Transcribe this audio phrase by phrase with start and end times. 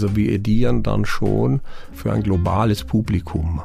[0.00, 1.60] Also wir edieren dann schon
[1.92, 3.60] für ein globales Publikum.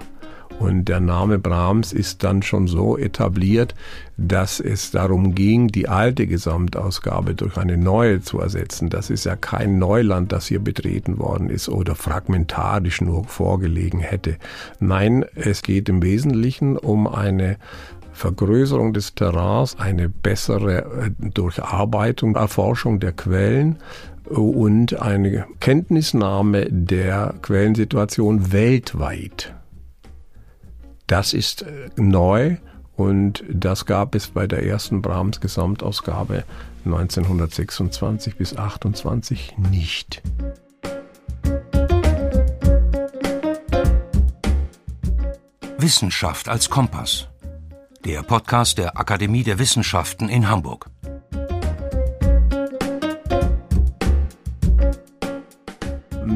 [0.60, 3.74] Und der Name Brahms ist dann schon so etabliert,
[4.18, 8.90] dass es darum ging, die alte Gesamtausgabe durch eine neue zu ersetzen.
[8.90, 14.36] Das ist ja kein Neuland, das hier betreten worden ist oder fragmentarisch nur vorgelegen hätte.
[14.82, 17.56] Nein, es geht im Wesentlichen um eine
[18.12, 23.78] Vergrößerung des Terrains, eine bessere äh, Durcharbeitung, Erforschung der Quellen
[24.28, 29.56] und eine Kenntnisnahme der Quellensituation weltweit.
[31.08, 32.58] Das ist äh, neu
[32.96, 36.44] und das gab es bei der ersten Brahms Gesamtausgabe
[36.86, 40.22] 1926 bis 28 nicht.
[45.78, 47.28] Wissenschaft als Kompass.
[48.06, 50.90] Der Podcast der Akademie der Wissenschaften in Hamburg.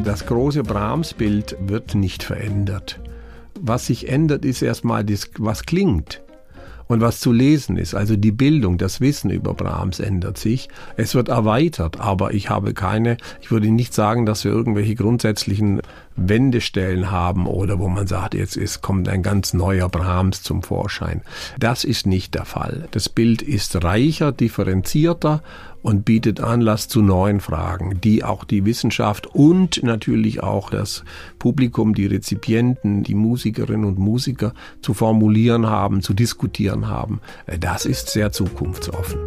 [0.04, 3.00] Das große Brahms-Bild wird nicht verändert
[3.62, 6.22] was sich ändert, ist erstmal das, was klingt
[6.88, 7.94] und was zu lesen ist.
[7.94, 10.70] Also die Bildung, das Wissen über Brahms ändert sich.
[10.98, 15.82] Es wird erweitert, aber ich habe keine, ich würde nicht sagen, dass wir irgendwelche grundsätzlichen
[16.16, 21.22] Wendestellen haben oder wo man sagt, jetzt ist, kommt ein ganz neuer Brahms zum Vorschein.
[21.60, 22.88] Das ist nicht der Fall.
[22.92, 25.44] Das Bild ist reicher, differenzierter
[25.82, 31.04] und bietet Anlass zu neuen Fragen, die auch die Wissenschaft und natürlich auch das
[31.38, 37.22] Publikum, die Rezipienten, die Musikerinnen und Musiker zu formulieren haben, zu diskutieren haben.
[37.60, 39.20] Das ist sehr zukunftsoffen.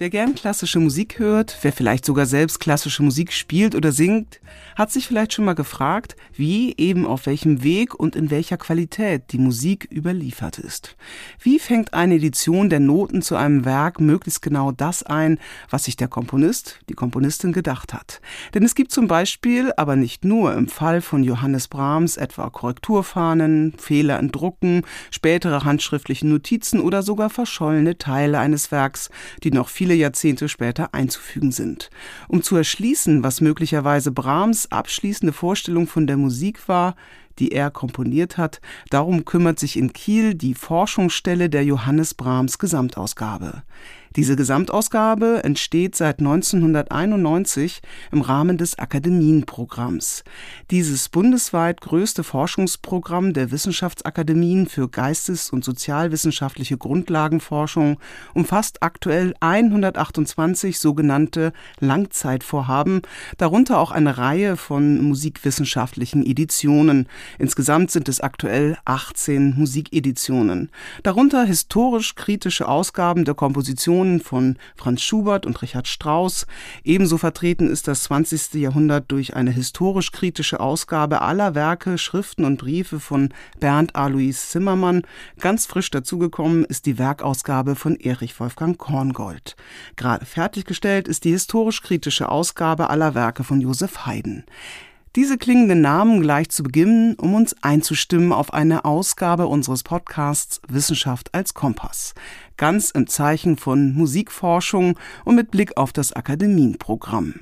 [0.00, 4.38] Wer gern klassische Musik hört, wer vielleicht sogar selbst klassische Musik spielt oder singt,
[4.76, 9.32] hat sich vielleicht schon mal gefragt, wie eben auf welchem Weg und in welcher Qualität
[9.32, 10.96] die Musik überliefert ist.
[11.40, 15.96] Wie fängt eine Edition der Noten zu einem Werk möglichst genau das ein, was sich
[15.96, 18.20] der Komponist, die Komponistin gedacht hat?
[18.54, 23.74] Denn es gibt zum Beispiel, aber nicht nur im Fall von Johannes Brahms etwa Korrekturfahnen,
[23.76, 29.10] Fehler in Drucken, spätere handschriftliche Notizen oder sogar verschollene Teile eines Werks,
[29.42, 31.88] die noch viel viele Jahrzehnte später einzufügen sind.
[32.28, 36.94] Um zu erschließen, was möglicherweise Brahms abschließende Vorstellung von der Musik war,
[37.38, 38.60] die er komponiert hat,
[38.90, 43.62] darum kümmert sich in Kiel die Forschungsstelle der Johannes Brahms Gesamtausgabe.
[44.16, 50.24] Diese Gesamtausgabe entsteht seit 1991 im Rahmen des Akademienprogramms.
[50.70, 57.98] Dieses bundesweit größte Forschungsprogramm der Wissenschaftsakademien für geistes- und sozialwissenschaftliche Grundlagenforschung
[58.34, 63.02] umfasst aktuell 128 sogenannte Langzeitvorhaben,
[63.36, 67.08] darunter auch eine Reihe von musikwissenschaftlichen Editionen.
[67.38, 70.70] Insgesamt sind es aktuell 18 Musikeditionen,
[71.02, 76.46] darunter historisch kritische Ausgaben der Komposition Kompositionen von Franz Schubert und Richard Strauss.
[76.84, 78.54] Ebenso vertreten ist das 20.
[78.54, 85.02] Jahrhundert durch eine historisch-kritische Ausgabe aller Werke, Schriften und Briefe von Bernd Alois Zimmermann.
[85.40, 89.56] Ganz frisch dazugekommen ist die Werkausgabe von Erich Wolfgang Korngold.
[89.96, 94.44] Gerade fertiggestellt ist die historisch-kritische Ausgabe aller Werke von Josef Haydn.
[95.16, 101.34] Diese klingenden Namen gleich zu Beginn, um uns einzustimmen auf eine Ausgabe unseres Podcasts Wissenschaft
[101.34, 102.14] als Kompass.
[102.58, 107.34] Ganz im Zeichen von Musikforschung und mit Blick auf das Akademienprogramm.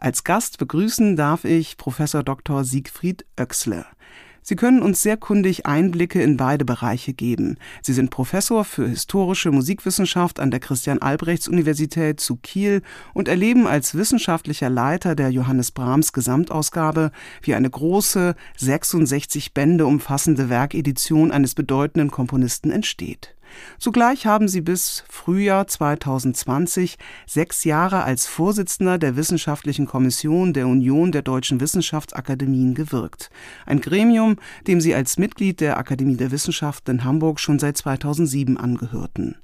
[0.00, 2.64] Als Gast begrüßen darf ich Professor Dr.
[2.64, 3.86] Siegfried Oechsle.
[4.42, 7.58] Sie können uns sehr kundig Einblicke in beide Bereiche geben.
[7.80, 12.82] Sie sind Professor für historische Musikwissenschaft an der Christian-Albrechts-Universität zu Kiel
[13.14, 17.12] und erleben als wissenschaftlicher Leiter der Johannes Brahms Gesamtausgabe,
[17.42, 23.35] wie eine große, 66 Bände umfassende Werkedition eines bedeutenden Komponisten entsteht.
[23.78, 26.96] Zugleich haben sie bis Frühjahr 2020
[27.26, 33.30] sechs Jahre als Vorsitzender der Wissenschaftlichen Kommission der Union der Deutschen Wissenschaftsakademien gewirkt.
[33.64, 34.36] Ein Gremium,
[34.66, 39.36] dem sie als Mitglied der Akademie der Wissenschaften in Hamburg schon seit 2007 angehörten.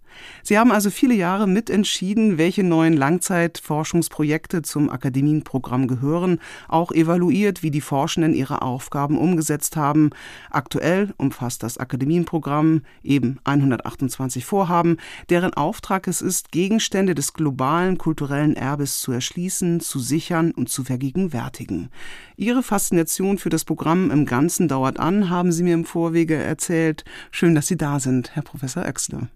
[0.42, 6.38] Sie haben also viele Jahre mitentschieden, welche neuen Langzeitforschungsprojekte zum Akademienprogramm gehören,
[6.68, 10.10] auch evaluiert, wie die Forschenden ihre Aufgaben umgesetzt haben.
[10.50, 14.96] Aktuell umfasst das Akademienprogramm eben 128 Vorhaben,
[15.30, 20.84] deren Auftrag es ist, Gegenstände des globalen kulturellen Erbes zu erschließen, zu sichern und zu
[20.84, 21.88] vergegenwärtigen.
[22.36, 27.04] Ihre Faszination für das Programm im Ganzen dauert an, haben Sie mir im Vorwege erzählt.
[27.30, 29.28] Schön, dass Sie da sind, Herr Professor Oechsle.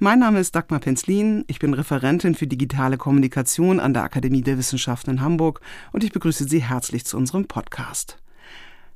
[0.00, 4.56] Mein Name ist Dagmar Penzlin, ich bin Referentin für digitale Kommunikation an der Akademie der
[4.56, 5.60] Wissenschaften in Hamburg
[5.90, 8.16] und ich begrüße Sie herzlich zu unserem Podcast.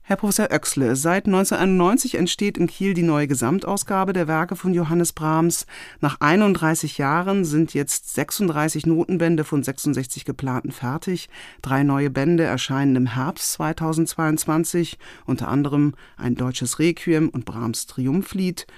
[0.02, 5.12] Herr Professor Oechsle, seit 1991 entsteht in Kiel die neue Gesamtausgabe der Werke von Johannes
[5.12, 5.66] Brahms.
[6.00, 11.28] Nach 31 Jahren sind jetzt 36 Notenbände von 66 geplanten fertig.
[11.62, 18.69] Drei neue Bände erscheinen im Herbst 2022, unter anderem ein deutsches Requiem und Brahms Triumphlied.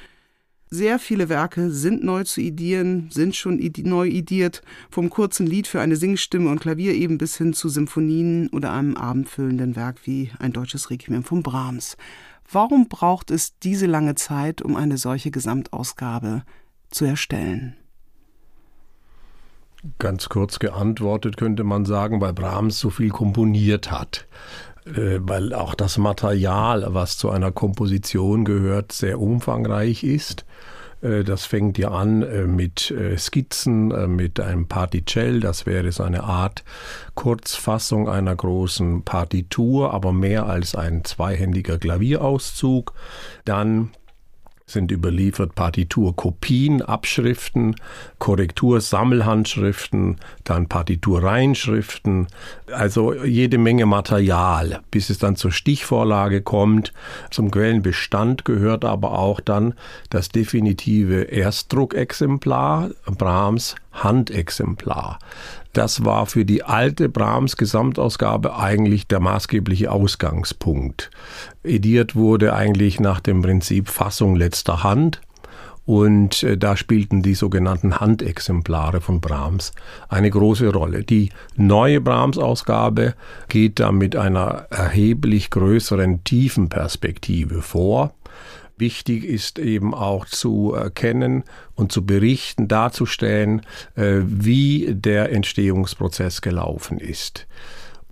[0.75, 4.61] Sehr viele Werke sind neu zu idieren, sind schon neu idiert,
[4.91, 8.97] vom kurzen Lied für eine Singstimme und Klavier eben bis hin zu Symphonien oder einem
[8.97, 11.97] abendfüllenden Werk wie ein deutsches Requiem von Brahms.
[12.51, 16.43] Warum braucht es diese lange Zeit, um eine solche Gesamtausgabe
[16.91, 17.77] zu erstellen?
[20.01, 24.27] Ganz kurz geantwortet könnte man sagen, weil Brahms so viel komponiert hat
[24.87, 30.45] weil auch das Material, was zu einer Komposition gehört, sehr umfangreich ist.
[31.05, 35.41] Äh, das fängt ja an äh, mit äh, Skizzen, mit einem Particell.
[35.41, 36.65] Das wäre so eine Art
[37.15, 42.95] Kurzfassung einer großen Partitur, aber mehr als ein zweihändiger Klavierauszug.
[43.45, 43.91] Dann
[44.67, 47.77] sind überliefert Partiturkopien, Abschriften,
[48.19, 52.29] Korrektursammelhandschriften, dann Partiturreinschriften,
[52.73, 56.95] also jede Menge Material, bis es dann zur Stichvorlage kommt.
[57.31, 59.75] Zum Quellenbestand gehört aber auch dann
[60.09, 65.19] das definitive Erstdruckexemplar, Brahms Handexemplar.
[65.73, 71.11] Das war für die alte Brahms Gesamtausgabe eigentlich der maßgebliche Ausgangspunkt.
[71.63, 75.21] Ediert wurde eigentlich nach dem Prinzip Fassung letzter Hand.
[75.87, 79.73] Und äh, da spielten die sogenannten Handexemplare von Brahms
[80.09, 81.05] eine große Rolle.
[81.05, 83.15] Die neue Brahms-Ausgabe
[83.49, 88.15] geht da mit einer erheblich größeren Tiefenperspektive vor.
[88.77, 91.45] Wichtig ist eben auch zu erkennen
[91.75, 93.63] und zu berichten, darzustellen,
[93.95, 97.47] äh, wie der Entstehungsprozess gelaufen ist.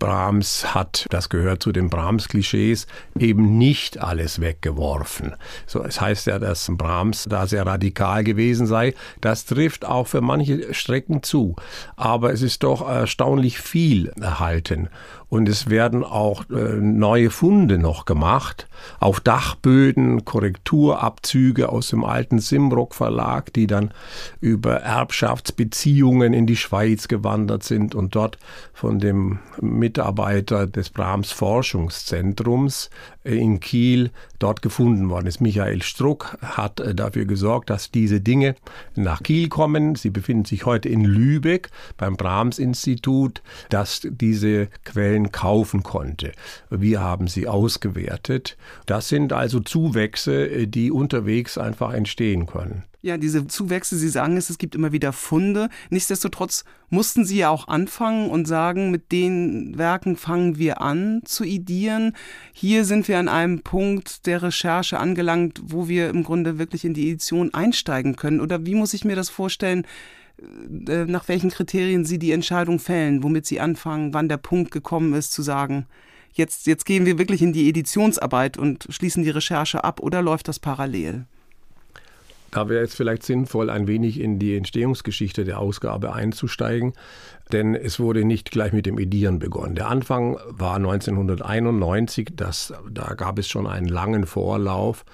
[0.02, 5.36] Brahms hat, das gehört zu den Brahms-Klischees, eben nicht alles weggeworfen.
[5.68, 8.94] So, es heißt ja, dass Brahms da sehr radikal gewesen sei.
[9.20, 11.54] Das trifft auch für manche Strecken zu.
[11.94, 14.88] Aber es ist doch erstaunlich viel erhalten.
[15.32, 18.68] Und es werden auch äh, neue Funde noch gemacht.
[19.00, 23.92] Auf Dachböden, Korrekturabzüge aus dem alten Simrock Verlag, die dann
[24.42, 28.36] über Erbschaftsbeziehungen in die Schweiz gewandert sind und dort
[28.74, 32.90] von dem Mitarbeiter des Brahms Forschungszentrums
[33.24, 35.40] in Kiel dort gefunden worden ist.
[35.40, 38.56] Michael Struck hat äh, dafür gesorgt, dass diese Dinge
[38.94, 39.94] nach Kiel kommen.
[39.94, 46.32] Sie befinden sich heute in Lübeck beim Brahms Institut, dass diese Quellen kaufen konnte.
[46.70, 48.56] Wir haben sie ausgewertet.
[48.86, 52.84] Das sind also Zuwächse, die unterwegs einfach entstehen können.
[53.04, 55.70] Ja, diese Zuwächse, Sie sagen es, es gibt immer wieder Funde.
[55.90, 61.42] Nichtsdestotrotz mussten Sie ja auch anfangen und sagen, mit den Werken fangen wir an zu
[61.42, 62.14] idieren.
[62.52, 66.94] Hier sind wir an einem Punkt der Recherche angelangt, wo wir im Grunde wirklich in
[66.94, 68.40] die Edition einsteigen können.
[68.40, 69.84] Oder wie muss ich mir das vorstellen?
[70.86, 75.12] Äh, nach welchen Kriterien Sie die Entscheidung fällen, womit Sie anfangen, wann der Punkt gekommen
[75.14, 75.86] ist, zu sagen,
[76.34, 80.46] jetzt, jetzt gehen wir wirklich in die Editionsarbeit und schließen die Recherche ab oder läuft
[80.46, 81.26] das parallel?
[82.52, 86.92] Da wäre es vielleicht sinnvoll, ein wenig in die Entstehungsgeschichte der Ausgabe einzusteigen,
[87.50, 89.74] denn es wurde nicht gleich mit dem Edieren begonnen.
[89.74, 95.06] Der Anfang war 1991, das, da gab es schon einen langen Vorlauf.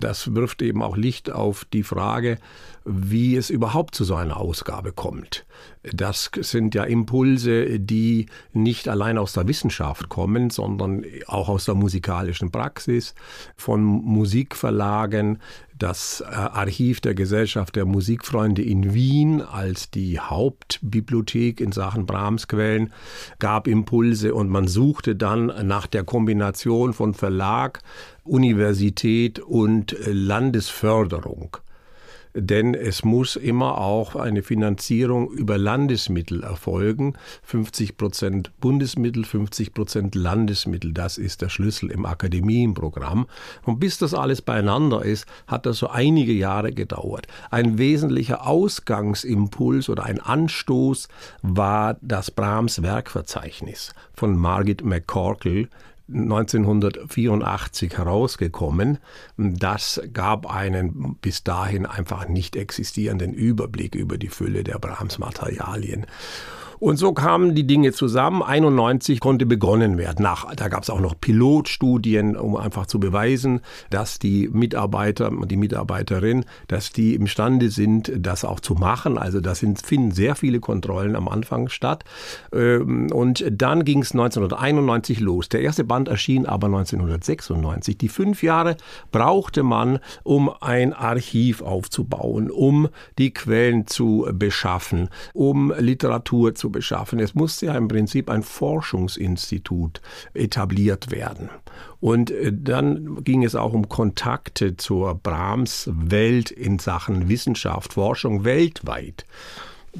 [0.00, 2.38] Das wirft eben auch Licht auf die Frage,
[2.84, 5.46] wie es überhaupt zu so einer Ausgabe kommt.
[5.82, 11.74] Das sind ja Impulse, die nicht allein aus der Wissenschaft kommen, sondern auch aus der
[11.74, 13.14] musikalischen Praxis,
[13.56, 15.38] von Musikverlagen,
[15.80, 22.92] das äh, Archiv der Gesellschaft der Musikfreunde in Wien als die Hauptbibliothek in Sachen Brahms-Quellen
[23.38, 27.80] gab Impulse und man suchte dann nach der Kombination von Verlag,
[28.24, 31.56] Universität und Landesförderung
[32.34, 37.14] denn es muss immer auch eine Finanzierung über Landesmittel erfolgen.
[37.42, 43.26] 50 Prozent Bundesmittel, 50 Prozent Landesmittel, das ist der Schlüssel im Akademienprogramm.
[43.64, 47.26] Und bis das alles beieinander ist, hat das so einige Jahre gedauert.
[47.50, 51.08] Ein wesentlicher Ausgangsimpuls oder ein Anstoß
[51.42, 55.68] war das Brahms Werkverzeichnis von Margit McCorkle,
[56.12, 58.98] 1984 herausgekommen.
[59.36, 66.06] Das gab einen bis dahin einfach nicht existierenden Überblick über die Fülle der Brahms-Materialien.
[66.80, 68.42] Und so kamen die Dinge zusammen.
[68.42, 70.22] 91 konnte begonnen werden.
[70.22, 73.60] Nach, da gab es auch noch Pilotstudien, um einfach zu beweisen,
[73.90, 79.18] dass die Mitarbeiter und die Mitarbeiterin, dass die imstande sind, das auch zu machen.
[79.18, 82.04] Also da finden sehr viele Kontrollen am Anfang statt.
[82.50, 85.50] Ähm, und dann ging es 1991 los.
[85.50, 87.98] Der erste Band erschien aber 1996.
[87.98, 88.78] Die fünf Jahre
[89.12, 97.20] brauchte man, um ein Archiv aufzubauen, um die Quellen zu beschaffen, um Literatur zu beschaffen.
[97.20, 100.00] Es musste ja im Prinzip ein Forschungsinstitut
[100.34, 101.50] etabliert werden.
[102.00, 108.44] Und äh, dann ging es auch um Kontakte zur Brahms Welt in Sachen Wissenschaft, Forschung
[108.44, 109.26] weltweit.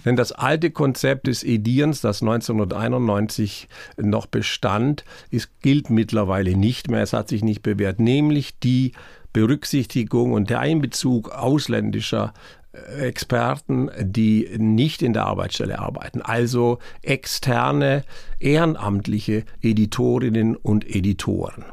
[0.04, 7.02] Denn das alte Konzept des Edierens, das 1991 noch bestand, ist, gilt mittlerweile nicht mehr.
[7.02, 8.92] Es hat sich nicht bewährt, nämlich die
[9.32, 12.34] Berücksichtigung und der Einbezug ausländischer
[12.72, 18.04] Experten, die nicht in der Arbeitsstelle arbeiten, also externe,
[18.38, 21.64] ehrenamtliche Editorinnen und Editoren.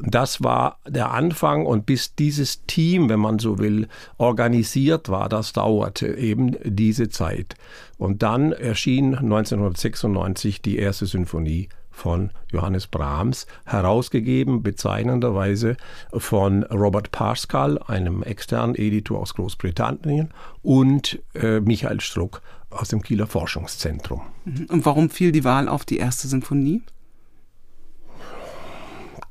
[0.00, 5.52] Das war der Anfang und bis dieses Team, wenn man so will, organisiert war, das
[5.52, 7.54] dauerte eben diese Zeit.
[7.98, 15.76] Und dann erschien 1996 die erste Sinfonie von Johannes Brahms, herausgegeben bezeichnenderweise
[16.12, 20.30] von Robert Pascal, einem externen Editor aus Großbritannien,
[20.62, 24.22] und äh, Michael Struck aus dem Kieler Forschungszentrum.
[24.44, 24.66] Mhm.
[24.70, 26.82] Und warum fiel die Wahl auf die erste Sinfonie?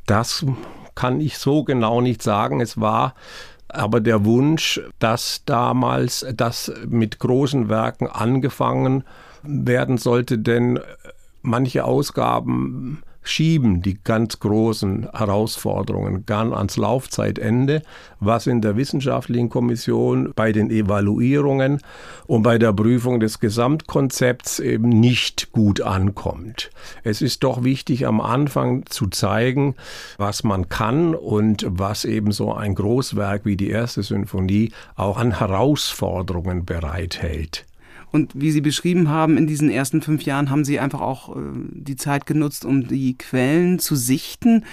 [0.06, 0.46] Das
[0.96, 2.62] kann ich so genau nicht sagen.
[2.62, 3.16] Es war
[3.68, 9.04] aber der Wunsch, dass damals das mit großen Werken angefangen
[9.44, 10.80] werden sollte, denn
[11.42, 17.82] manche Ausgaben schieben die ganz großen Herausforderungen gern ans Laufzeitende,
[18.20, 21.82] was in der wissenschaftlichen Kommission bei den Evaluierungen
[22.26, 26.72] und bei der Prüfung des Gesamtkonzepts eben nicht gut ankommt.
[27.04, 29.76] Es ist doch wichtig, am Anfang zu zeigen,
[30.18, 35.38] was man kann und was eben so ein Großwerk wie die erste Sinfonie auch an
[35.38, 37.66] Herausforderungen bereithält.
[38.12, 41.40] Und wie Sie beschrieben haben, in diesen ersten fünf Jahren haben Sie einfach auch äh,
[41.72, 44.66] die Zeit genutzt, um die Quellen zu sichten.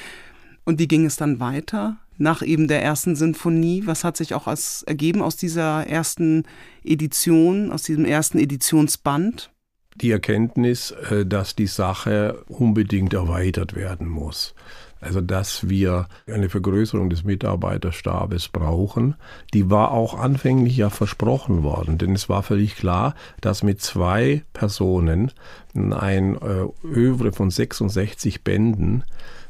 [0.65, 1.99] Und wie ging es dann weiter?
[2.19, 6.43] Nach eben der ersten Sinfonie, was hat sich auch als ergeben aus dieser ersten
[6.85, 9.53] Edition, aus diesem ersten Editionsband?
[9.95, 14.55] Die Erkenntnis, äh, dass die Sache unbedingt erweitert werden muss.
[15.01, 19.15] Also dass wir eine Vergrößerung des Mitarbeiterstabes brauchen,
[19.55, 24.43] die war auch anfänglich ja versprochen worden, denn es war völlig klar, dass mit zwei
[24.53, 25.33] Personen
[25.75, 29.05] ein äh, Övre von 66 Bänden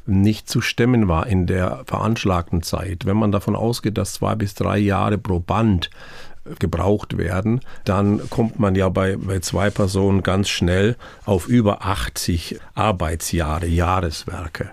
[0.05, 3.05] nicht zu stemmen war in der veranschlagten Zeit.
[3.05, 5.91] Wenn man davon ausgeht, dass zwei bis drei Jahre pro Band
[6.59, 12.59] gebraucht werden, dann kommt man ja bei, bei zwei Personen ganz schnell auf über 80
[12.75, 14.71] Arbeitsjahre, Jahreswerke.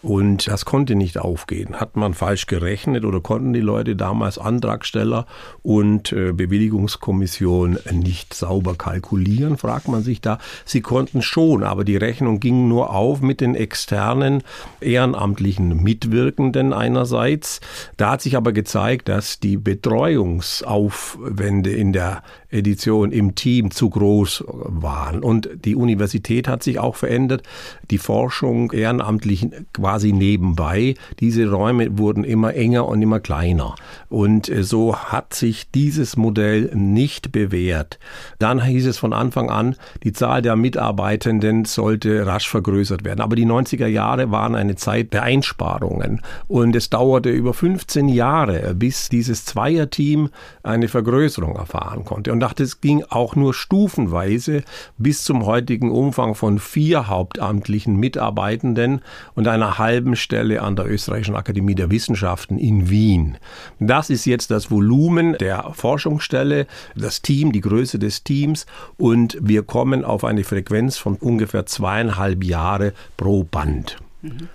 [0.00, 1.80] Und das konnte nicht aufgehen.
[1.80, 5.26] Hat man falsch gerechnet oder konnten die Leute damals Antragsteller
[5.62, 10.38] und äh, Bewilligungskommission nicht sauber kalkulieren, fragt man sich da.
[10.64, 14.44] Sie konnten schon, aber die Rechnung ging nur auf mit den externen
[14.80, 17.60] ehrenamtlichen Mitwirkenden einerseits.
[17.96, 24.44] Da hat sich aber gezeigt, dass die Betreuungsaufwände in der Edition im Team zu groß
[24.46, 25.24] waren.
[25.24, 27.42] Und die Universität hat sich auch verändert.
[27.90, 30.94] Die Forschung ehrenamtlich quasi nebenbei.
[31.20, 33.74] Diese Räume wurden immer enger und immer kleiner.
[34.08, 37.98] Und äh, so hat sich dieses Modell nicht bewährt.
[38.38, 43.20] Dann hieß es von Anfang an, die Zahl der Mitarbeitenden sollte rasch vergrößert werden.
[43.20, 46.20] Aber die 90er Jahre waren eine Zeit der Einsparungen.
[46.46, 50.30] Und es dauerte über 15 Jahre, bis dieses Zweierteam
[50.62, 52.32] eine Vergrößerung erfahren konnte.
[52.32, 54.62] Und dachte, es ging auch nur stufenweise
[54.96, 59.00] bis zum heutigen Umfang von vier hauptamtlichen Mitarbeitenden
[59.34, 63.38] und einer halben Stelle an der Österreichischen Akademie der Wissenschaften in Wien.
[63.78, 68.66] Das ist jetzt das Volumen der Forschungsstelle, das Team, die Größe des Teams
[68.96, 73.96] und wir kommen auf eine Frequenz von ungefähr zweieinhalb Jahre pro Band.
[74.22, 74.48] Mhm.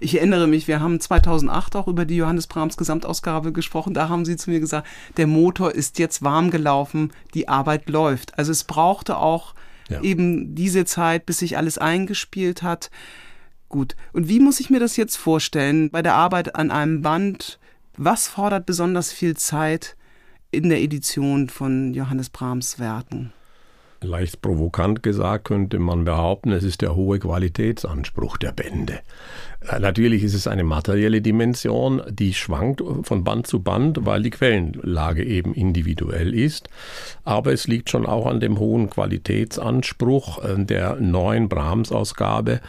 [0.00, 3.94] Ich erinnere mich, wir haben 2008 auch über die Johannes Brahms Gesamtausgabe gesprochen.
[3.94, 8.38] Da haben Sie zu mir gesagt, der Motor ist jetzt warm gelaufen, die Arbeit läuft.
[8.38, 9.54] Also es brauchte auch
[9.88, 10.00] ja.
[10.02, 12.90] eben diese Zeit, bis sich alles eingespielt hat.
[13.68, 13.96] Gut.
[14.12, 17.58] Und wie muss ich mir das jetzt vorstellen bei der Arbeit an einem Band?
[17.96, 19.96] Was fordert besonders viel Zeit
[20.50, 23.32] in der Edition von Johannes Brahms Werken?
[24.00, 29.00] Leicht provokant gesagt könnte man behaupten, es ist der hohe Qualitätsanspruch der Bände.
[29.60, 35.24] Natürlich ist es eine materielle Dimension, die schwankt von Band zu Band, weil die Quellenlage
[35.24, 36.68] eben individuell ist.
[37.24, 42.60] Aber es liegt schon auch an dem hohen Qualitätsanspruch äh, der neuen Brahms-Ausgabe,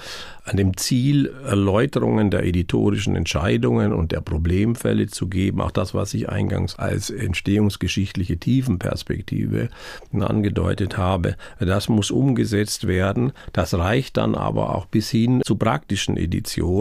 [0.45, 5.61] an dem Ziel, Erläuterungen der editorischen Entscheidungen und der Problemfälle zu geben.
[5.61, 9.69] Auch das, was ich eingangs als entstehungsgeschichtliche Tiefenperspektive
[10.11, 13.31] angedeutet habe, das muss umgesetzt werden.
[13.53, 16.78] Das reicht dann aber auch bis hin zu praktischen Editionen.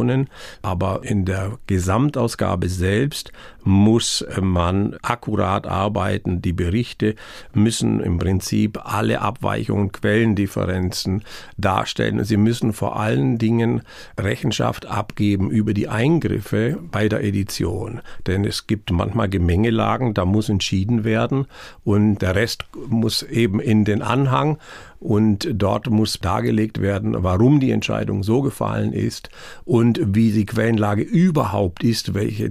[0.63, 3.33] Aber in der Gesamtausgabe selbst
[3.69, 6.41] muss man akkurat arbeiten.
[6.41, 7.15] Die Berichte
[7.53, 11.23] müssen im Prinzip alle Abweichungen, Quellendifferenzen
[11.59, 12.25] darstellen.
[12.25, 13.83] Sie müssen vor allen Dingen
[14.19, 18.01] Rechenschaft abgeben über die Eingriffe bei der Edition.
[18.27, 21.47] Denn es gibt manchmal Gemengelagen, da muss entschieden werden
[21.85, 24.57] und der Rest muss eben in den Anhang
[25.01, 29.31] und dort muss dargelegt werden, warum die Entscheidung so gefallen ist
[29.65, 32.51] und wie die Quellenlage überhaupt ist, welche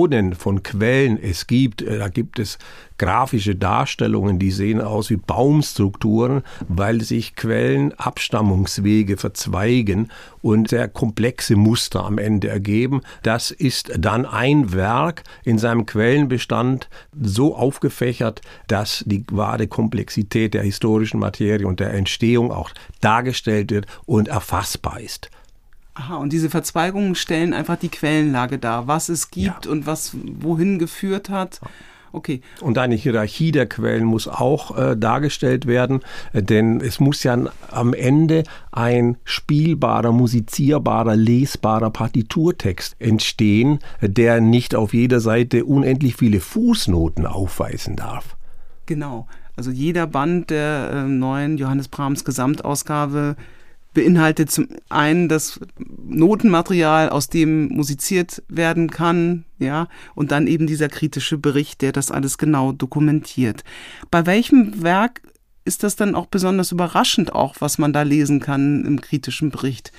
[0.00, 1.84] Filiationen von Quellen es gibt.
[1.86, 2.58] Da gibt es
[2.98, 10.10] grafische Darstellungen, die sehen aus wie Baumstrukturen, weil sich Quellenabstammungswege verzweigen
[10.42, 13.02] und sehr komplexe Muster am Ende ergeben.
[13.22, 16.88] Das ist dann ein Werk in seinem Quellenbestand
[17.20, 23.86] so aufgefächert, dass die wahre Komplexität der historischen Materie und der Entstehung auch dargestellt wird
[24.06, 25.30] und erfassbar ist.
[26.00, 29.70] Aha, und diese Verzweigungen stellen einfach die Quellenlage dar, was es gibt ja.
[29.70, 31.60] und was wohin geführt hat.
[32.12, 32.40] Okay.
[32.62, 36.00] Und eine Hierarchie der Quellen muss auch äh, dargestellt werden,
[36.32, 37.36] äh, denn es muss ja
[37.70, 46.40] am Ende ein spielbarer, musizierbarer, lesbarer Partiturtext entstehen, der nicht auf jeder Seite unendlich viele
[46.40, 48.36] Fußnoten aufweisen darf.
[48.86, 49.28] Genau.
[49.54, 53.36] Also jeder Band der äh, neuen Johannes Brahms Gesamtausgabe
[53.92, 60.88] beinhaltet zum einen das Notenmaterial, aus dem musiziert werden kann, ja, und dann eben dieser
[60.88, 63.64] kritische Bericht, der das alles genau dokumentiert.
[64.10, 65.22] Bei welchem Werk
[65.64, 69.92] ist das dann auch besonders überraschend auch, was man da lesen kann im kritischen Bericht?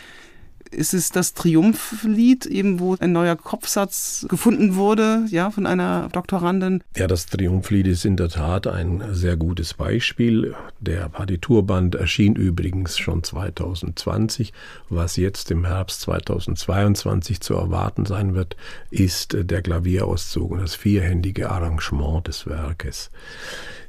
[0.71, 6.83] Ist es das Triumphlied, eben wo ein neuer Kopfsatz gefunden wurde, ja, von einer Doktorandin?
[6.95, 10.55] Ja, das Triumphlied ist in der Tat ein sehr gutes Beispiel.
[10.79, 14.53] Der Partiturband erschien übrigens schon 2020.
[14.89, 18.55] Was jetzt im Herbst 2022 zu erwarten sein wird,
[18.89, 23.11] ist der Klavierauszug und das vierhändige Arrangement des Werkes.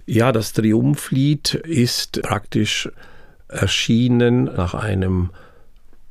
[0.06, 2.90] Ja, das Triumphlied ist praktisch
[3.48, 5.30] erschienen nach einem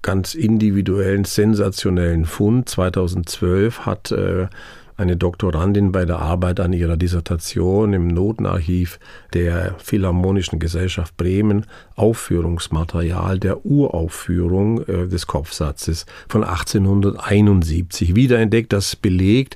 [0.01, 2.69] ganz individuellen, sensationellen Fund.
[2.69, 4.47] 2012 hat äh,
[5.01, 8.99] eine Doktorandin bei der Arbeit an ihrer Dissertation im Notenarchiv
[9.33, 19.55] der Philharmonischen Gesellschaft Bremen Aufführungsmaterial der Uraufführung äh, des Kopfsatzes von 1871 wiederentdeckt, das belegt,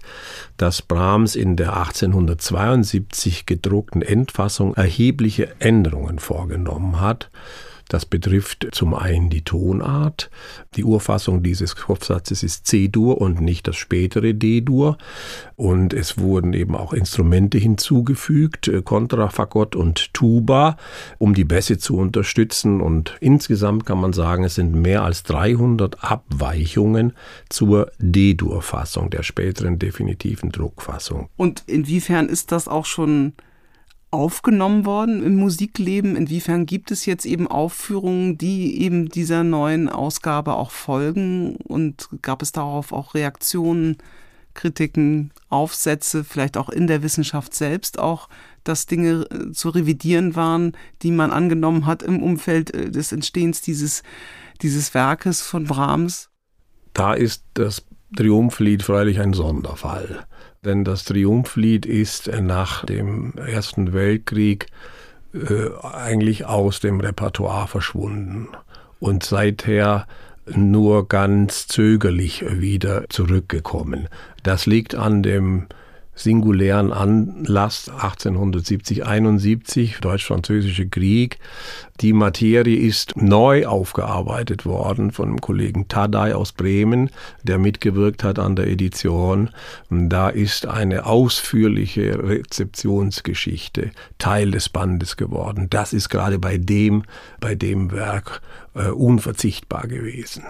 [0.58, 7.29] dass Brahms in der 1872 gedruckten Endfassung erhebliche Änderungen vorgenommen hat.
[7.89, 10.30] Das betrifft zum einen die Tonart.
[10.76, 14.98] Die Urfassung dieses Kopfsatzes ist C-Dur und nicht das spätere D-Dur.
[15.56, 20.78] Und es wurden eben auch Instrumente hinzugefügt, äh, Kontrafagott und Tuba,
[21.19, 22.82] um die Bässe zu unterstützen.
[22.82, 27.13] Und insgesamt kann man sagen, es sind mehr als 300 Abweichungen
[27.50, 31.30] zur D-Dur-Fassung, der späteren definitiven Druckfassung.
[31.38, 33.34] Und inwiefern ist das auch schon
[34.12, 36.15] aufgenommen worden im Musikleben?
[36.15, 41.56] Inwiefern gibt es jetzt eben Aufführungen, die eben dieser neuen Ausgabe auch folgen?
[41.58, 43.98] Und gab es darauf auch Reaktionen,
[44.54, 48.30] Kritiken, Aufsätze, vielleicht auch in der Wissenschaft selbst auch,
[48.63, 50.72] dass Dinge äh, zu revidieren waren,
[51.04, 54.02] die man angenommen hat im Umfeld äh, des Entstehens dieses,
[54.62, 56.30] dieses Werkes von Brahms?
[56.94, 60.26] Da ist das Triumphlied freilich ein Sonderfall
[60.65, 64.67] denn das Triumphlied ist nach dem Ersten Weltkrieg
[65.34, 68.49] äh, eigentlich aus dem Repertoire verschwunden
[68.99, 70.08] und seither
[70.47, 74.08] nur ganz zögerlich wieder zurückgekommen.
[74.43, 75.67] Das liegt an dem
[76.15, 81.38] singulären Anlass 1870-71, Deutsch-Französische Krieg.
[82.01, 87.10] Die Materie ist neu aufgearbeitet worden von dem Kollegen Tadai aus Bremen,
[87.43, 89.49] der mitgewirkt hat an der Edition.
[89.89, 95.67] Da ist eine ausführliche Rezeptionsgeschichte Teil des Bandes geworden.
[95.69, 97.04] Das ist gerade bei dem,
[97.39, 98.41] bei dem Werk
[98.76, 100.44] äh, unverzichtbar gewesen.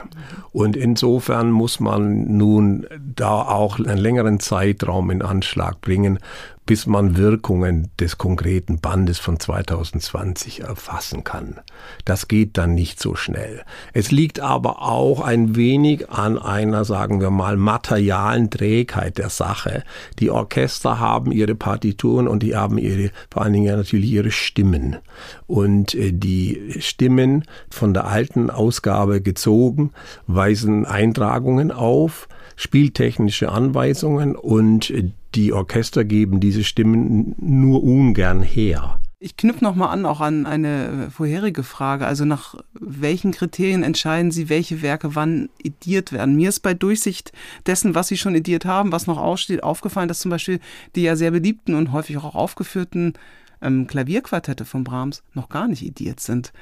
[0.51, 6.19] Und insofern muss man nun da auch einen längeren Zeitraum in Anschlag bringen,
[6.65, 11.59] bis man Wirkungen des konkreten Bandes von 2020 erfassen kann.
[12.05, 13.63] Das geht dann nicht so schnell.
[13.93, 19.83] Es liegt aber auch ein wenig an einer, sagen wir mal, materialen Trägheit der Sache.
[20.19, 24.97] Die Orchester haben ihre Partituren und die haben ihre, vor allen Dingen natürlich ihre Stimmen.
[25.45, 29.91] Und äh, die Stimmen von der alten Ausgabe gezogen
[30.25, 34.89] weisen Eintragungen auf, spieltechnische Anweisungen und
[35.35, 38.99] die Orchester geben diese Stimmen nur ungern her.
[39.19, 42.05] Ich knüpfe nochmal an, auch an eine vorherige Frage.
[42.05, 46.35] Also nach welchen Kriterien entscheiden Sie, welche Werke wann ediert werden?
[46.35, 47.31] Mir ist bei Durchsicht
[47.65, 50.59] dessen, was Sie schon ediert haben, was noch aussteht, aufgefallen, dass zum Beispiel
[50.95, 53.13] die ja sehr beliebten und häufig auch aufgeführten
[53.61, 56.53] ähm, Klavierquartette von Brahms noch gar nicht ediert sind.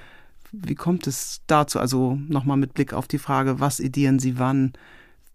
[0.51, 1.79] Wie kommt es dazu?
[1.79, 4.73] Also nochmal mit Blick auf die Frage, was edieren Sie wann?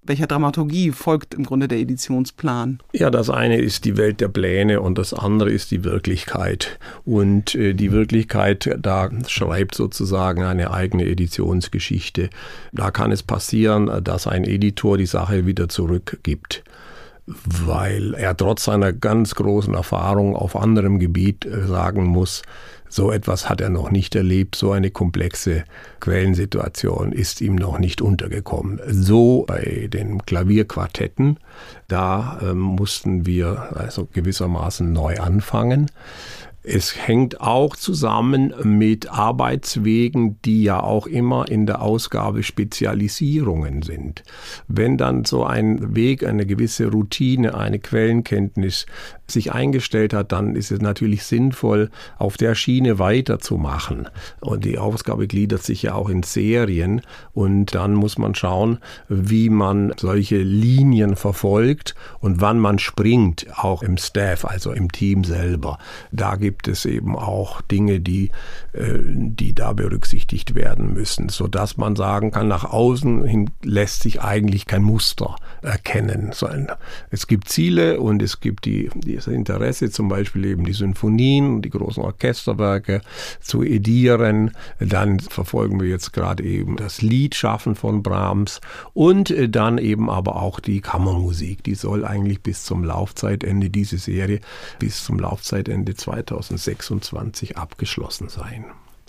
[0.08, 2.80] Welcher Dramaturgie folgt im Grunde der Editionsplan?
[2.92, 6.78] Ja, das eine ist die Welt der Pläne und das andere ist die Wirklichkeit.
[7.04, 12.30] Und äh, die Wirklichkeit, da schreibt sozusagen eine eigene Editionsgeschichte.
[12.72, 16.64] Da kann es passieren, dass ein Editor die Sache wieder zurückgibt
[17.44, 22.42] weil er trotz seiner ganz großen Erfahrung auf anderem Gebiet äh, sagen muss,
[22.88, 25.64] so etwas hat er noch nicht erlebt, so eine komplexe
[26.00, 28.80] Quellensituation ist ihm noch nicht untergekommen.
[28.86, 31.38] So bei den Klavierquartetten,
[31.86, 35.90] da äh, mussten wir also gewissermaßen neu anfangen.
[36.70, 44.22] Es hängt auch zusammen mit Arbeitswegen, die ja auch immer in der Ausgabe Spezialisierungen sind.
[44.66, 48.84] Wenn dann so ein Weg, eine gewisse Routine, eine Quellenkenntnis
[49.30, 54.08] sich eingestellt hat, dann ist es natürlich sinnvoll, auf der Schiene weiterzumachen.
[54.40, 57.02] Und die Ausgabe gliedert sich ja auch in Serien
[57.32, 58.78] und dann muss man schauen,
[59.08, 65.24] wie man solche Linien verfolgt und wann man springt, auch im Staff, also im Team
[65.24, 65.78] selber.
[66.12, 68.30] Da gibt es eben auch Dinge, die,
[68.72, 74.22] äh, die da berücksichtigt werden müssen, sodass man sagen kann, nach außen hin lässt sich
[74.22, 76.32] eigentlich kein Muster erkennen.
[77.10, 81.70] Es gibt Ziele und es gibt die, das Interesse, zum Beispiel eben die Sinfonien, die
[81.70, 83.02] großen Orchesterwerke
[83.40, 84.52] zu edieren.
[84.78, 88.60] Dann verfolgen wir jetzt gerade eben das Liedschaffen von Brahms
[88.94, 91.62] und äh, dann eben aber auch die Kammermusik.
[91.64, 94.40] Die soll eigentlich bis zum Laufzeitende, diese Serie,
[94.78, 95.94] bis zum Laufzeitende
[96.48, 98.66] 2026 abgeschlossen sein.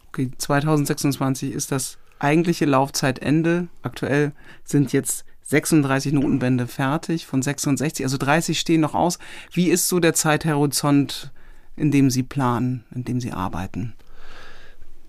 [0.10, 3.68] Okay, 2026 ist das eigentliche Laufzeitende.
[3.82, 9.18] Aktuell sind jetzt 36 Notenbände fertig von 66, also 30 stehen noch aus.
[9.52, 11.32] Wie ist so der Zeithorizont,
[11.76, 13.94] in dem Sie planen, in dem Sie arbeiten?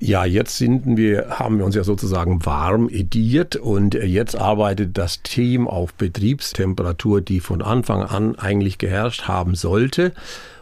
[0.03, 5.23] Ja, jetzt sind wir, haben wir uns ja sozusagen warm ediert und jetzt arbeitet das
[5.23, 10.15] Team auf Betriebstemperatur, die von Anfang an eigentlich geherrscht haben sollte.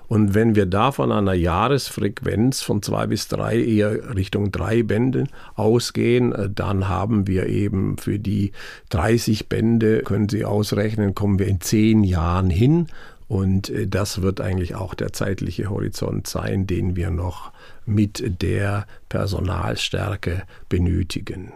[0.09, 5.29] Und wenn wir da von einer Jahresfrequenz von zwei bis drei, eher Richtung drei Bänden
[5.55, 8.53] ausgehen, äh, dann haben wir eben für die
[8.89, 12.87] 30 Bände, können Sie ausrechnen, kommen wir in zehn Jahren hin.
[13.29, 17.53] Und äh, das wird eigentlich auch der zeitliche Horizont sein, den wir noch
[17.85, 21.53] mit der Personalstärke benötigen.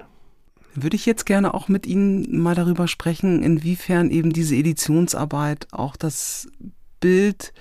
[0.75, 5.97] Würde ich jetzt gerne auch mit Ihnen mal darüber sprechen, inwiefern eben diese Editionsarbeit auch
[5.97, 6.49] das
[7.01, 7.53] Bild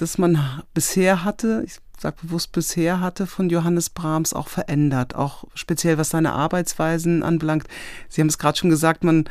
[0.00, 5.44] das man bisher hatte, ich sage bewusst bisher hatte, von Johannes Brahms auch verändert, auch
[5.54, 7.66] speziell was seine Arbeitsweisen anbelangt.
[8.08, 9.28] Sie haben es gerade schon gesagt, man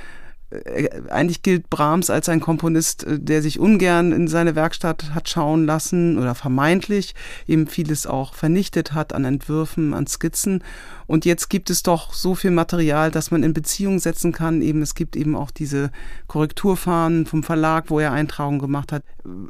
[0.50, 5.30] äh, eigentlich gilt Brahms als ein Komponist, äh, der sich ungern in seine Werkstatt hat
[5.30, 7.16] schauen lassen oder vermeintlich
[7.48, 10.64] eben vieles auch vernichtet hat an Entwürfen, an Skizzen.
[11.06, 14.62] Und jetzt gibt es doch so viel Material, das man in Beziehung setzen kann.
[14.62, 15.92] Eben es gibt eben auch diese
[16.28, 19.04] Korrekturfahnen vom Verlag, wo er Eintragungen gemacht hat.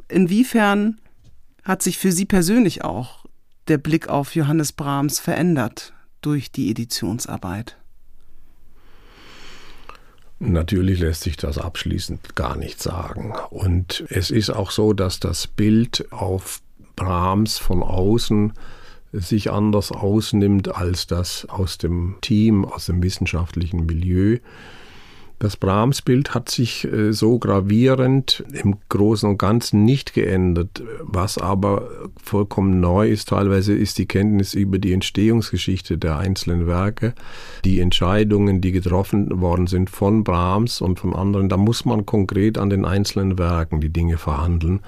[0.08, 1.00] Inwiefern
[1.64, 3.26] hat sich für Sie persönlich auch
[3.68, 7.76] der Blick auf Johannes Brahms verändert durch die Editionsarbeit?
[10.40, 13.34] Natürlich lässt sich das abschließend gar nicht sagen.
[13.50, 16.60] Und es ist auch so, dass das Bild auf
[16.94, 18.52] Brahms von außen
[19.12, 24.38] sich anders ausnimmt als das aus dem Team, aus dem wissenschaftlichen Milieu.
[25.38, 30.82] Das Brahms-Bild hat sich äh, so gravierend im Großen und Ganzen nicht geändert.
[31.00, 31.88] Was aber
[32.20, 37.14] vollkommen neu ist, teilweise ist die Kenntnis über die Entstehungsgeschichte der einzelnen Werke,
[37.64, 41.48] die Entscheidungen, die getroffen worden sind von Brahms und von anderen.
[41.48, 44.80] Da muss man konkret an den einzelnen Werken die Dinge verhandeln.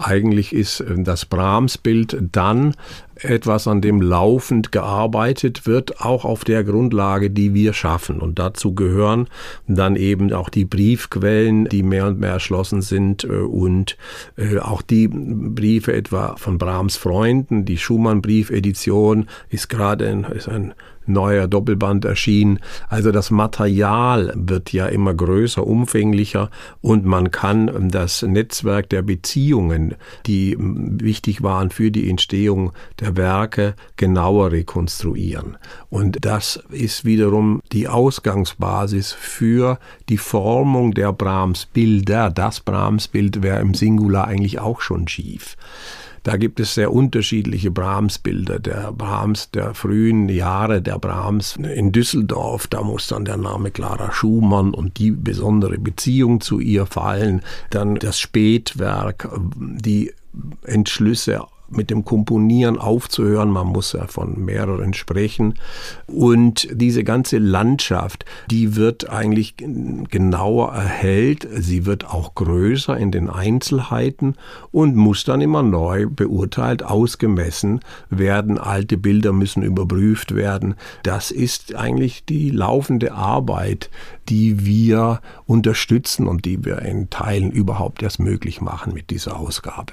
[0.00, 2.74] Eigentlich ist äh, das Brahms-Bild dann
[3.16, 8.20] etwas, an dem laufend gearbeitet wird, auch auf der Grundlage, die wir schaffen.
[8.20, 9.28] Und dazu gehören
[9.66, 13.96] dann eben auch die Briefquellen, die mehr und mehr erschlossen sind äh, und
[14.36, 17.64] äh, auch die Briefe etwa von Brahms Freunden.
[17.64, 20.74] Die Schumann-Briefedition ist gerade ein, ist ein
[21.06, 22.60] neuer Doppelband erschienen.
[22.88, 29.94] Also das Material wird ja immer größer, umfänglicher und man kann das Netzwerk der Beziehungen,
[30.26, 35.56] die wichtig waren für die Entstehung der Werke, genauer rekonstruieren.
[35.88, 42.30] Und das ist wiederum die Ausgangsbasis für die Formung der Brahms-Bilder.
[42.30, 45.56] Das Brahms-Bild wäre im Singular eigentlich auch schon schief.
[46.22, 48.58] Da gibt es sehr unterschiedliche Brahms-Bilder.
[48.58, 54.12] Der Brahms der frühen Jahre, der Brahms in Düsseldorf, da muss dann der Name Clara
[54.12, 57.42] Schumann und die besondere Beziehung zu ihr fallen.
[57.70, 60.12] Dann das Spätwerk, die
[60.64, 63.50] Entschlüsse mit dem Komponieren aufzuhören.
[63.50, 65.54] Man muss ja von mehreren sprechen.
[66.06, 71.48] Und diese ganze Landschaft, die wird eigentlich genauer erhellt.
[71.52, 74.34] Sie wird auch größer in den Einzelheiten
[74.70, 78.58] und muss dann immer neu beurteilt, ausgemessen werden.
[78.58, 80.74] Alte Bilder müssen überprüft werden.
[81.02, 83.90] Das ist eigentlich die laufende Arbeit,
[84.28, 89.92] die wir unterstützen und die wir in Teilen überhaupt erst möglich machen mit dieser Ausgabe.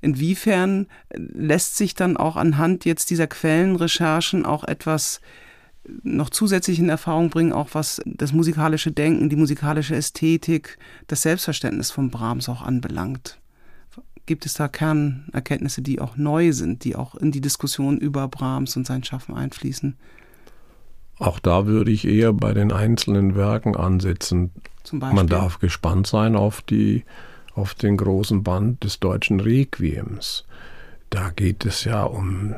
[0.00, 5.20] Inwiefern lässt sich dann auch anhand jetzt dieser Quellenrecherchen auch etwas
[6.02, 11.90] noch zusätzlich in Erfahrung bringen, auch was das musikalische Denken, die musikalische Ästhetik, das Selbstverständnis
[11.90, 13.38] von Brahms auch anbelangt?
[14.26, 18.76] Gibt es da Kernerkenntnisse, die auch neu sind, die auch in die Diskussion über Brahms
[18.76, 19.96] und sein Schaffen einfließen?
[21.18, 24.50] Auch da würde ich eher bei den einzelnen Werken ansetzen.
[24.92, 27.04] Man darf gespannt sein auf die
[27.56, 30.44] auf den großen Band des deutschen Requiems.
[31.10, 32.54] Da geht es ja um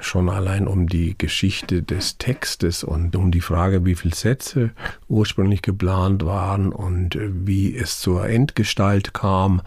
[0.00, 4.70] schon allein um die Geschichte des Textes und um die Frage, wie viele Sätze
[5.08, 9.62] ursprünglich geplant waren und wie es zur Endgestalt kam.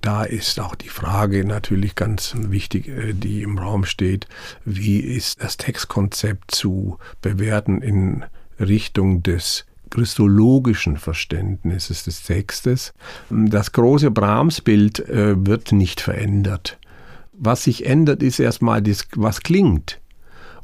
[0.00, 4.26] Da ist auch die Frage natürlich ganz wichtig, äh, die im Raum steht,
[4.64, 8.24] wie ist das Textkonzept zu bewerten in
[8.58, 12.92] Richtung des christologischen Verständnisses des Textes.
[13.28, 16.78] Das große Brahms-Bild äh, wird nicht verändert.
[17.32, 18.82] Was sich ändert, ist erstmal
[19.16, 20.00] was klingt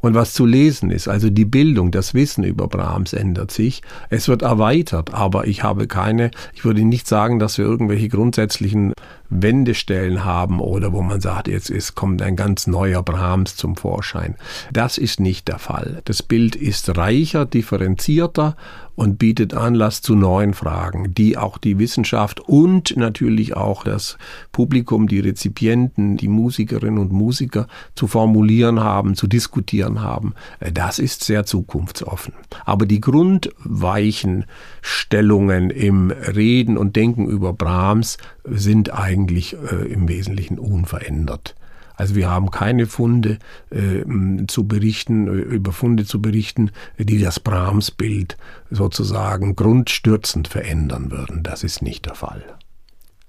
[0.01, 1.09] und was zu lesen ist.
[1.09, 3.83] Also die Bildung, das Wissen über Brahms ändert sich.
[4.11, 8.93] Es wird erweitert, aber ich habe keine, ich würde nicht sagen, dass wir irgendwelche grundsätzlichen
[9.29, 14.37] Wendestellen haben oder wo man sagt, jetzt ist, kommt ein ganz neuer Brahms zum Vorschein.
[14.73, 16.03] Das ist nicht der Fall.
[16.05, 18.57] Das Bild ist reicher, differenzierter
[18.97, 24.19] und bietet Anlass zu neuen Fragen, die auch die Wissenschaft und natürlich auch das
[24.51, 30.35] Publikum, die Rezipienten, die Musikerinnen und Musiker zu formulieren haben, zu diskutieren haben.
[30.73, 32.33] Das ist sehr zukunftsoffen.
[32.65, 34.47] Aber die grundweichen
[34.81, 41.55] Stellungen im Reden und Denken über Brahms sind eigentlich äh, im Wesentlichen unverändert.
[41.97, 43.39] Also wir haben keine Funde
[43.71, 44.05] äh,
[44.47, 48.37] zu berichten, äh, über Funde zu berichten, die das Brahms-Bild
[48.71, 51.43] sozusagen grundstürzend verändern würden.
[51.43, 52.45] Das ist nicht der Fall.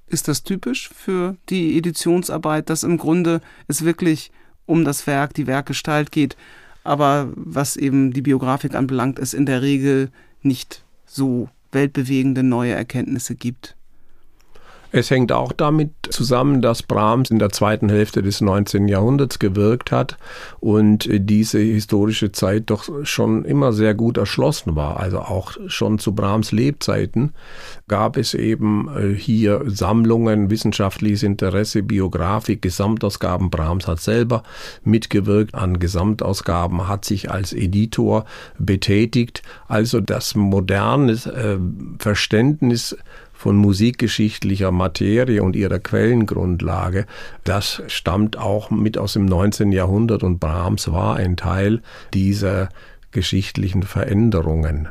[0.07, 4.31] Ist das typisch für die Editionsarbeit, dass im Grunde es wirklich
[4.65, 6.37] um das Werk, die Werkgestalt geht,
[6.83, 10.09] aber was eben die Biografik anbelangt, es in der Regel
[10.41, 13.76] nicht so weltbewegende neue Erkenntnisse gibt?
[14.91, 18.87] Es hängt auch damit zusammen, dass Brahms in der zweiten Hälfte des 19.
[18.87, 20.17] Jahrhunderts gewirkt hat
[20.59, 24.97] und diese historische Zeit doch schon immer sehr gut erschlossen war.
[24.97, 27.33] Also auch schon zu Brahms Lebzeiten
[27.87, 33.49] gab es eben äh, hier Sammlungen, wissenschaftliches Interesse, Biografik, Gesamtausgaben.
[33.49, 34.43] Brahms hat selber
[34.83, 38.25] mitgewirkt an Gesamtausgaben, hat sich als Editor
[38.57, 39.41] betätigt.
[39.67, 41.57] Also das moderne äh,
[41.99, 42.95] Verständnis
[43.37, 47.05] von musikgeschichtlicher Materie und ihrer Quellengrundlage,
[47.43, 49.71] das stammt auch mit aus dem 19.
[49.71, 51.81] Jahrhundert und Brahms war ein Teil
[52.15, 52.69] dieser
[53.11, 54.89] geschichtlichen Veränderungen.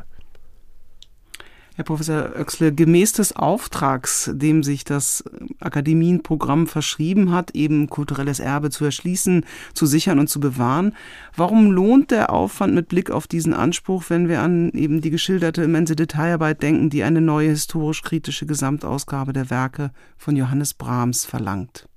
[1.77, 5.23] Herr Professor Oechsle, gemäß des Auftrags, dem sich das
[5.59, 10.95] Akademienprogramm verschrieben hat, eben kulturelles Erbe zu erschließen, zu sichern und zu bewahren,
[11.35, 15.61] warum lohnt der Aufwand mit Blick auf diesen Anspruch, wenn wir an eben die geschilderte
[15.61, 21.87] immense Detailarbeit denken, die eine neue historisch-kritische Gesamtausgabe der Werke von Johannes Brahms verlangt?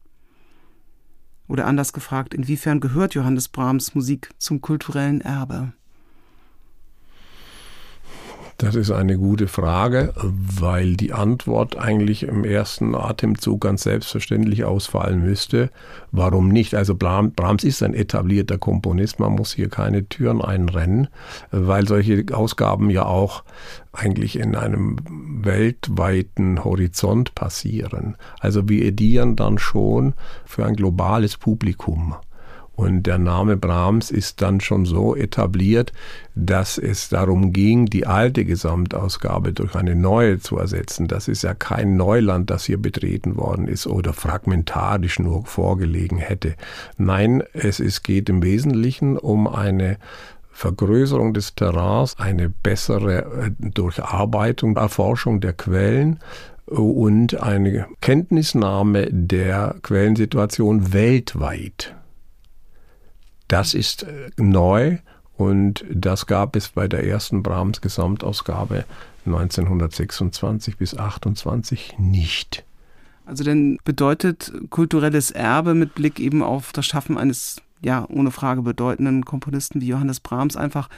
[1.49, 5.73] Oder anders gefragt, inwiefern gehört Johannes Brahms Musik zum kulturellen Erbe?
[8.61, 15.23] Das ist eine gute Frage, weil die Antwort eigentlich im ersten Atemzug ganz selbstverständlich ausfallen
[15.23, 15.71] müsste.
[16.13, 16.75] Warum nicht?
[16.75, 21.09] Also Brahms ist ein etablierter Komponist, man muss hier keine Türen einrennen,
[21.51, 23.45] weil solche Ausgaben ja auch
[23.93, 24.97] eigentlich in einem
[25.43, 28.19] weltweiten Horizont passieren.
[28.41, 30.13] Also wir edieren dann schon
[30.45, 32.15] für ein globales Publikum.
[32.77, 35.93] Und der Name Brahms ist dann schon so etabliert,
[36.35, 41.07] dass es darum ging, die alte Gesamtausgabe durch eine neue zu ersetzen.
[41.07, 46.55] Das ist ja kein Neuland, das hier betreten worden ist oder fragmentarisch nur vorgelegen hätte.
[46.97, 49.99] Nein, es ist, geht im Wesentlichen um eine
[50.51, 56.19] Vergrößerung des Terrains, eine bessere äh, Durcharbeitung, Erforschung der Quellen
[56.67, 61.95] und eine Kenntnisnahme der Quellensituation weltweit.
[63.51, 64.99] Das ist äh, neu
[65.37, 68.85] und das gab es bei der ersten Brahms Gesamtausgabe
[69.27, 72.65] 1926 bis 28 nicht.
[73.27, 78.63] Also denn bedeutet kulturelles Erbe mit Blick eben auf das Schaffen eines ja ohne Frage
[78.63, 80.89] bedeutenden Komponisten wie Johannes Brahms einfach,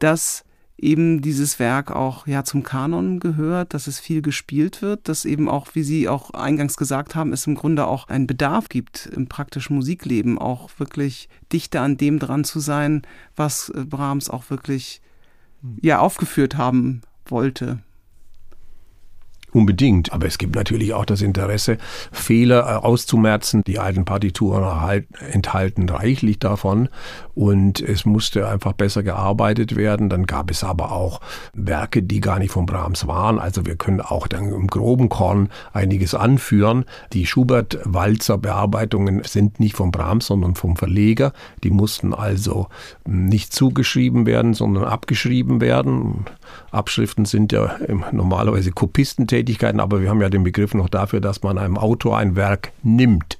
[0.00, 0.44] dass
[0.78, 5.48] eben dieses Werk auch ja zum Kanon gehört, dass es viel gespielt wird, dass eben
[5.48, 9.26] auch, wie Sie auch eingangs gesagt haben, es im Grunde auch einen Bedarf gibt im
[9.26, 13.02] praktischen Musikleben, auch wirklich dichter an dem dran zu sein,
[13.36, 15.00] was äh, Brahms auch wirklich
[15.80, 17.80] ja aufgeführt haben wollte.
[19.56, 20.12] Unbedingt.
[20.12, 21.78] Aber es gibt natürlich auch das Interesse,
[22.12, 23.62] Fehler äh, auszumerzen.
[23.66, 26.90] Die alten Partituren enthalten reichlich davon
[27.34, 30.10] und es musste einfach besser gearbeitet werden.
[30.10, 31.22] Dann gab es aber auch
[31.54, 33.38] Werke, die gar nicht von Brahms waren.
[33.38, 36.84] Also wir können auch dann im groben Korn einiges anführen.
[37.14, 41.32] Die Schubert-Walzer-Bearbeitungen sind nicht von Brahms, sondern vom Verleger.
[41.64, 42.66] Die mussten also
[43.06, 46.26] nicht zugeschrieben werden, sondern abgeschrieben werden.
[46.72, 47.76] Abschriften sind ja
[48.12, 48.72] normalerweise
[49.46, 52.72] Kopistentätigkeiten, aber wir haben ja den Begriff noch dafür, dass man einem Autor ein Werk
[52.82, 53.38] nimmt.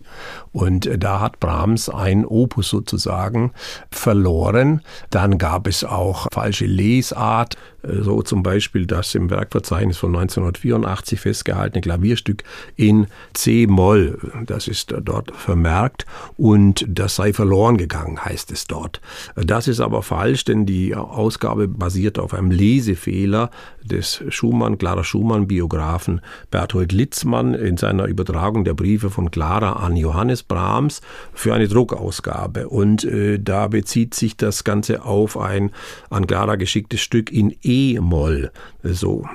[0.53, 3.53] Und äh, da hat Brahms ein Opus sozusagen
[3.91, 4.83] verloren.
[5.11, 11.21] Dann gab es auch falsche Lesart, äh, so zum Beispiel das im Werkverzeichnis von 1984
[11.21, 12.43] festgehaltene Klavierstück
[12.77, 14.19] in C-Moll.
[14.47, 19.01] Das ist dort vermerkt und das sei verloren gegangen, heißt es dort.
[19.35, 23.51] Das ist aber falsch, denn die Ausgabe basiert auf einem Lesefehler
[23.85, 30.45] des Schumann, Clara Schumann-Biografen Berthold Litzmann in seiner Übertragung der Briefe von Clara an Johannes
[30.45, 31.01] Brahms
[31.35, 32.69] für eine Druckausgabe.
[32.69, 35.73] Und äh, da bezieht sich das Ganze auf ein
[36.11, 38.53] an Clara geschicktes Stück in E-Moll.
[38.85, 39.27] So,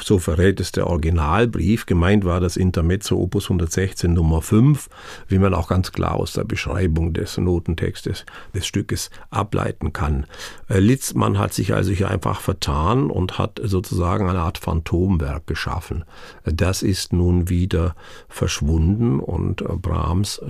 [0.00, 1.84] so verrät es der Originalbrief.
[1.84, 4.88] Gemeint war das Intermezzo Opus 116 Nummer 5,
[5.28, 10.24] wie man auch ganz klar aus der Beschreibung des Notentextes des Stückes ableiten kann.
[10.68, 16.04] Äh, Litzmann hat sich also hier einfach vertan und hat sozusagen eine Art Phantomwerk geschaffen.
[16.44, 17.94] Das ist nun wieder
[18.28, 20.40] verschwunden und äh, Brahms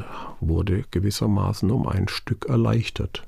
[0.40, 3.24] wurde gewissermaßen um ein Stück erleichtert.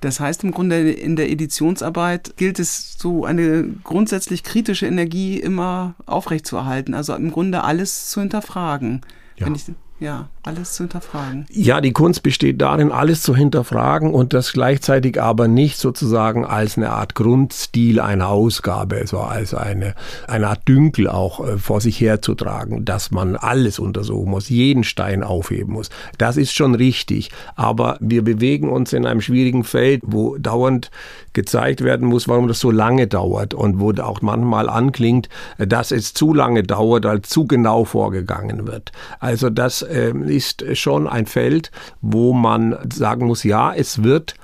[0.00, 5.94] Das heißt im Grunde in der Editionsarbeit gilt es so eine grundsätzlich kritische Energie immer
[6.04, 9.00] aufrechtzuerhalten, also im Grunde alles zu hinterfragen.
[9.38, 9.50] Ja.
[9.50, 9.64] Ich,
[10.04, 11.46] ja, alles zu hinterfragen.
[11.50, 16.76] Ja, die Kunst besteht darin, alles zu hinterfragen und das gleichzeitig aber nicht sozusagen als
[16.76, 19.94] eine Art Grundstil einer Ausgabe, so als eine,
[20.28, 25.22] eine Art Dünkel auch äh, vor sich herzutragen, dass man alles untersuchen muss, jeden Stein
[25.22, 25.88] aufheben muss.
[26.18, 30.90] Das ist schon richtig, aber wir bewegen uns in einem schwierigen Feld, wo dauernd
[31.34, 36.14] gezeigt werden muss, warum das so lange dauert und wo auch manchmal anklingt, dass es
[36.14, 38.92] zu lange dauert, als zu genau vorgegangen wird.
[39.20, 41.70] Also das äh, ist schon ein Feld,
[42.00, 44.34] wo man sagen muss, ja, es wird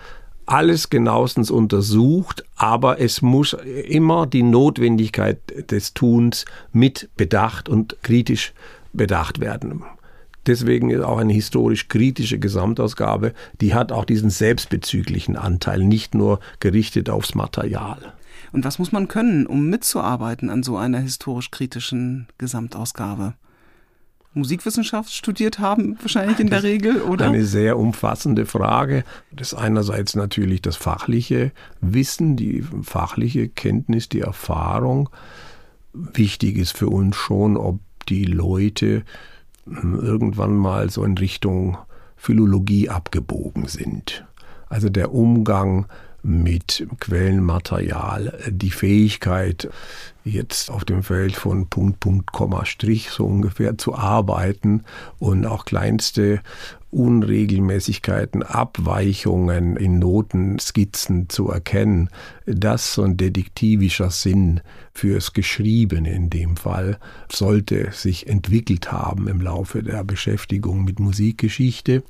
[0.46, 3.52] alles genauestens untersucht, aber es muss
[3.88, 5.38] immer die Notwendigkeit
[5.70, 8.52] des Tuns mit bedacht und kritisch
[8.92, 9.84] bedacht werden.
[10.50, 16.40] Deswegen ist auch eine historisch kritische Gesamtausgabe, die hat auch diesen selbstbezüglichen Anteil, nicht nur
[16.58, 18.14] gerichtet aufs Material.
[18.50, 23.34] Und was muss man können, um mitzuarbeiten an so einer historisch kritischen Gesamtausgabe?
[24.34, 27.26] Musikwissenschaft studiert haben, wahrscheinlich in der Regel, oder?
[27.26, 29.04] Eine sehr umfassende Frage.
[29.30, 35.10] Das ist einerseits natürlich das fachliche Wissen, die fachliche Kenntnis, die Erfahrung.
[35.92, 39.04] Wichtig ist für uns schon, ob die Leute
[39.66, 41.78] irgendwann mal so in Richtung
[42.16, 44.24] Philologie abgebogen sind.
[44.68, 45.86] Also der Umgang
[46.22, 49.70] mit Quellenmaterial, die Fähigkeit,
[50.22, 54.84] jetzt auf dem Feld von Punkt, Punkt, Komma, Strich so ungefähr zu arbeiten
[55.18, 56.40] und auch kleinste
[56.90, 62.10] Unregelmäßigkeiten, Abweichungen in Notenskizzen zu erkennen.
[62.46, 64.60] Das so ein detektivischer Sinn
[64.92, 66.98] fürs Geschriebene in dem Fall
[67.30, 72.02] sollte sich entwickelt haben im Laufe der Beschäftigung mit Musikgeschichte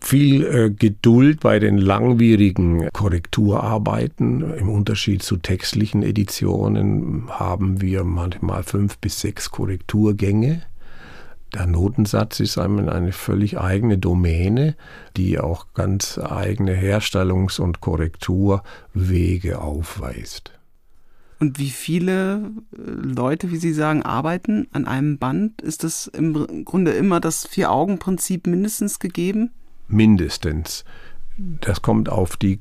[0.00, 4.54] viel äh, Geduld bei den langwierigen Korrekturarbeiten.
[4.54, 10.62] Im Unterschied zu textlichen Editionen haben wir manchmal fünf bis sechs Korrekturgänge.
[11.54, 14.76] Der Notensatz ist eine völlig eigene Domäne,
[15.16, 20.52] die auch ganz eigene Herstellungs- und Korrekturwege aufweist.
[21.40, 25.62] Und wie viele äh, Leute, wie Sie sagen, arbeiten an einem Band?
[25.62, 29.50] Ist das im Grunde immer das Vier-Augen-Prinzip mindestens gegeben?
[29.90, 30.84] mindestens.
[31.36, 32.58] Das kommt auf die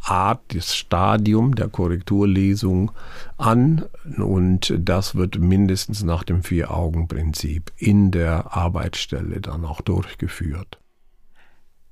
[0.00, 2.92] Korrekturfahnenart, das Stadium der Korrekturlesung
[3.36, 3.84] an
[4.18, 10.79] und das wird mindestens nach dem Vier-Augen-Prinzip in der Arbeitsstelle dann auch durchgeführt.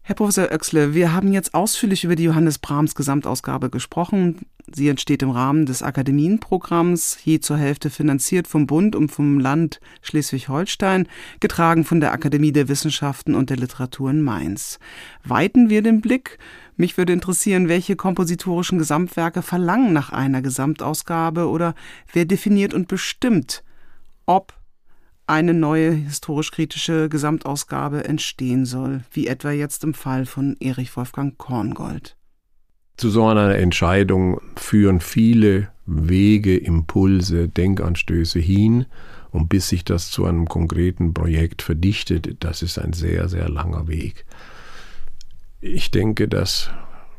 [0.09, 4.46] Herr Professor Oechsle, wir haben jetzt ausführlich über die Johannes Brahms Gesamtausgabe gesprochen.
[4.72, 9.80] Sie entsteht im Rahmen des Akademienprogramms, je zur Hälfte finanziert vom Bund und vom Land
[10.00, 11.09] Schleswig-Holstein,
[11.40, 14.78] getragen von der Akademie der Wissenschaften und der Literatur in Mainz.
[15.24, 16.38] Weiten wir den Blick.
[16.78, 21.74] Mich würde interessieren, welche kompositorischen Gesamtwerke verlangen nach einer Gesamtausgabe oder
[22.14, 23.62] wer definiert und bestimmt,
[24.24, 24.57] ob
[25.29, 32.16] eine neue historisch-kritische Gesamtausgabe entstehen soll, wie etwa jetzt im Fall von Erich Wolfgang Korngold.
[32.97, 38.87] Zu so einer Entscheidung führen viele Wege, Impulse, Denkanstöße hin.
[39.31, 43.87] Und bis sich das zu einem konkreten Projekt verdichtet, das ist ein sehr, sehr langer
[43.87, 44.24] Weg.
[45.61, 46.70] Ich denke, dass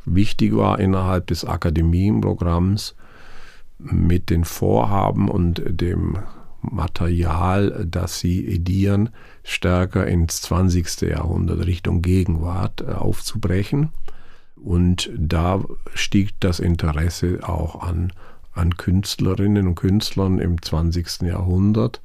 [0.06, 2.96] wichtig war innerhalb des Akademienprogramms
[3.78, 6.18] mit den Vorhaben und dem
[6.62, 9.10] Material, das sie edieren,
[9.44, 11.02] stärker ins 20.
[11.02, 13.90] Jahrhundert Richtung Gegenwart äh, aufzubrechen.
[14.56, 18.12] Und da stieg das Interesse auch an,
[18.54, 21.22] an Künstlerinnen und Künstlern im 20.
[21.22, 22.02] Jahrhundert.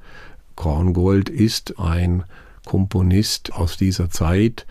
[0.55, 2.23] Korngold ist ein
[2.65, 4.65] Komponist aus dieser Zeit.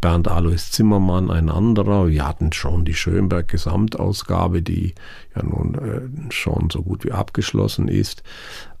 [0.00, 2.08] Bernd Alois Zimmermann, ein anderer.
[2.08, 4.94] Wir hatten schon die Schönberg-Gesamtausgabe, die
[5.34, 8.22] ja nun äh, schon so gut wie abgeschlossen ist.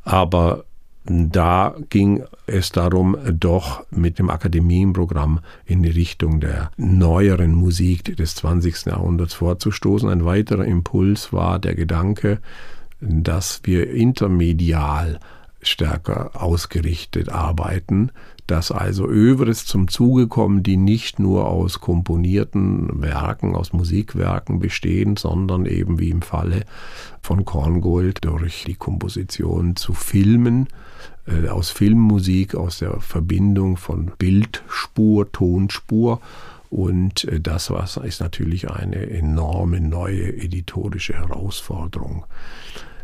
[0.02, 0.64] Aber
[1.04, 8.34] da ging es darum, doch mit dem Akademienprogramm in die Richtung der neueren Musik des
[8.36, 8.86] 20.
[8.86, 10.08] Jahrhunderts vorzustoßen.
[10.08, 12.40] Ein weiterer Impuls war der Gedanke,
[13.00, 15.20] dass wir intermedial
[15.62, 18.12] stärker ausgerichtet arbeiten,
[18.50, 25.16] dass also Övres zum Zuge kommen, die nicht nur aus komponierten Werken, aus Musikwerken bestehen,
[25.16, 26.64] sondern eben wie im Falle
[27.22, 30.66] von Korngold durch die Komposition zu Filmen,
[31.26, 36.20] äh, aus Filmmusik, aus der Verbindung von Bildspur, Tonspur
[36.70, 42.24] und äh, das was ist natürlich eine enorme neue editorische Herausforderung.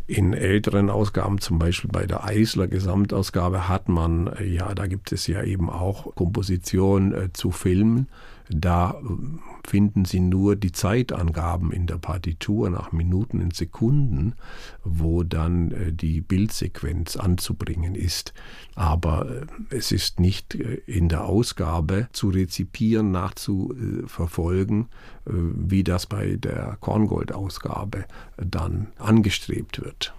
[0.09, 5.11] In älteren Ausgaben, zum Beispiel bei der Eisler Gesamtausgabe, hat man, äh, ja, da gibt
[5.11, 8.07] es ja eben auch Kompositionen äh, zu Filmen.
[8.49, 14.35] Da äh, finden Sie nur die Zeitangaben in der Partitur nach Minuten und Sekunden,
[14.83, 18.33] wo dann äh, die Bildsequenz anzubringen ist.
[18.75, 24.87] Aber äh, es ist nicht in der Ausgabe zu rezipieren, nachzuverfolgen,
[25.25, 28.05] wie das bei der Korngold-Ausgabe
[28.37, 30.13] dann angestrebt wird.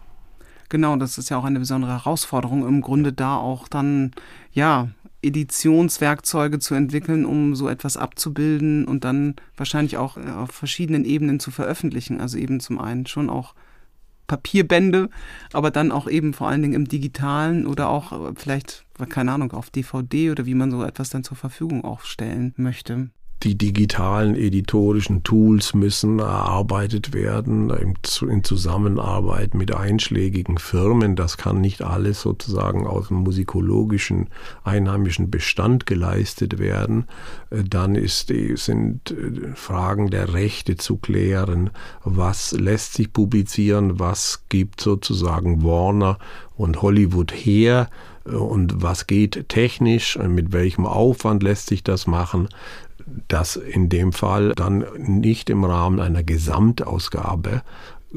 [0.68, 4.11] Genau, das ist ja auch eine besondere Herausforderung, im Grunde da auch dann,
[4.53, 4.89] ja,
[5.22, 11.40] Editionswerkzeuge zu entwickeln, um so etwas abzubilden und dann wahrscheinlich auch äh, auf verschiedenen Ebenen
[11.40, 12.20] zu veröffentlichen.
[12.20, 13.54] Also eben zum einen schon auch
[14.26, 15.08] Papierbände,
[15.52, 19.52] aber dann auch eben vor allen Dingen im digitalen oder auch äh, vielleicht, keine Ahnung,
[19.52, 23.10] auf DVD oder wie man so etwas dann zur Verfügung auch stellen möchte
[23.45, 31.14] die digitalen editorischen Tools müssen erarbeitet werden in Zusammenarbeit mit einschlägigen Firmen.
[31.14, 34.28] Das kann nicht alles sozusagen aus dem musikologischen
[34.64, 37.05] einheimischen Bestand geleistet werden.
[37.51, 41.70] Äh, dann ist, sind äh, Fragen der Rechte zu klären.
[42.03, 44.01] Was lässt sich publizieren?
[44.01, 46.18] Was gibt sozusagen Warner
[46.57, 47.89] und Hollywood her?
[48.26, 50.18] Äh, und was geht technisch?
[50.18, 52.49] Mit welchem Aufwand lässt sich das machen?
[53.28, 57.62] Das in dem Fall dann nicht im Rahmen einer Gesamtausgabe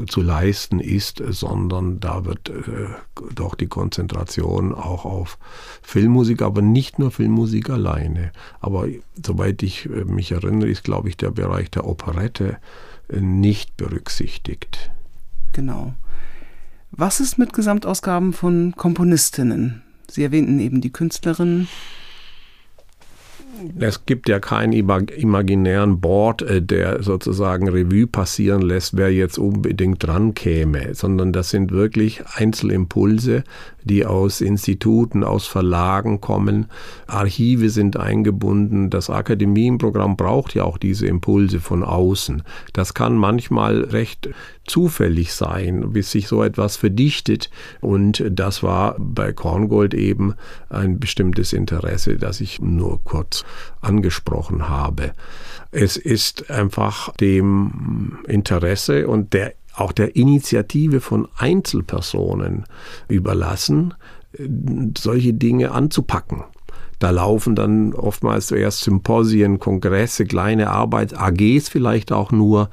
[0.07, 2.87] zu leisten ist, sondern da wird äh,
[3.35, 5.37] doch die Konzentration auch auf
[5.81, 8.31] Filmmusik, aber nicht nur Filmmusik alleine.
[8.61, 8.87] Aber
[9.23, 12.57] soweit ich äh, mich erinnere, ist, glaube ich, der Bereich der Operette
[13.09, 14.91] äh, nicht berücksichtigt.
[15.51, 15.93] Genau.
[16.91, 19.81] Was ist mit Gesamtausgaben von Komponistinnen?
[20.09, 21.67] Sie erwähnten eben die Künstlerin
[23.79, 30.05] es gibt ja keinen imaginären Board, äh, der sozusagen Revue passieren lässt, wer jetzt unbedingt
[30.05, 33.43] dran käme, sondern das sind wirklich Einzelimpulse,
[33.83, 36.67] die aus Instituten, aus Verlagen kommen.
[37.07, 38.89] Archive sind eingebunden.
[38.89, 42.43] Das Akademienprogramm braucht ja auch diese Impulse von außen.
[42.73, 44.29] Das kann manchmal recht
[44.67, 47.49] zufällig sein, bis sich so etwas verdichtet.
[47.79, 50.35] Und das war bei Korngold eben
[50.69, 53.43] ein bestimmtes Interesse, das ich nur kurz
[53.81, 55.13] angesprochen habe.
[55.71, 62.65] Es ist einfach dem Interesse und der auch der Initiative von Einzelpersonen
[63.07, 63.93] überlassen,
[64.97, 66.43] solche Dinge anzupacken.
[66.99, 72.69] Da laufen dann oftmals zuerst Symposien, Kongresse, kleine Arbeit, AGs vielleicht auch nur,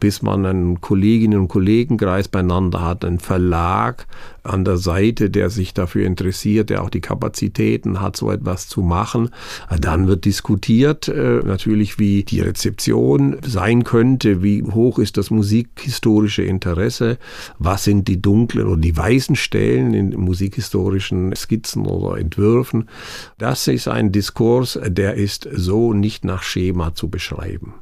[0.00, 4.06] bis man einen Kolleginnen- und Kollegenkreis beieinander hat, einen Verlag
[4.42, 8.80] an der Seite, der sich dafür interessiert, der auch die Kapazitäten hat, so etwas zu
[8.80, 9.30] machen.
[9.80, 16.42] Dann wird diskutiert, äh, natürlich, wie die Rezeption sein könnte, wie hoch ist das musikhistorische
[16.42, 17.18] Interesse,
[17.58, 22.88] was sind die dunklen oder die weißen Stellen in musikhistorischen Skizzen oder Entwürfen.
[23.38, 27.74] Das ist ein Diskurs, der ist so nicht nach Schema zu beschreiben.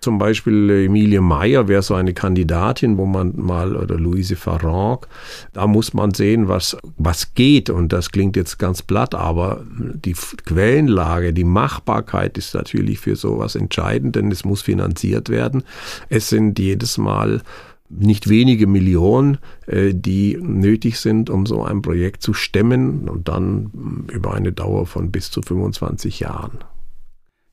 [0.00, 5.06] Zum Beispiel Emilie Meyer wäre so eine Kandidatin, wo man mal, oder Louise Farranc,
[5.52, 7.68] da muss man sehen, was, was geht.
[7.68, 13.54] Und das klingt jetzt ganz platt, aber die Quellenlage, die Machbarkeit ist natürlich für sowas
[13.54, 15.64] entscheidend, denn es muss finanziert werden.
[16.08, 17.42] Es sind jedes Mal
[17.90, 24.06] nicht wenige Millionen, äh, die nötig sind, um so ein Projekt zu stemmen und dann
[24.12, 26.58] über eine Dauer von bis zu 25 Jahren.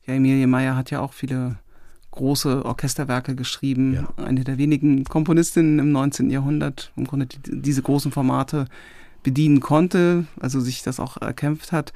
[0.05, 1.57] Ja, Emilie Meyer hat ja auch viele
[2.11, 3.93] große Orchesterwerke geschrieben.
[3.93, 4.23] Ja.
[4.23, 6.29] Eine der wenigen Komponistinnen im 19.
[6.29, 8.65] Jahrhundert, im Grunde die, diese großen Formate
[9.23, 11.93] bedienen konnte, also sich das auch erkämpft hat.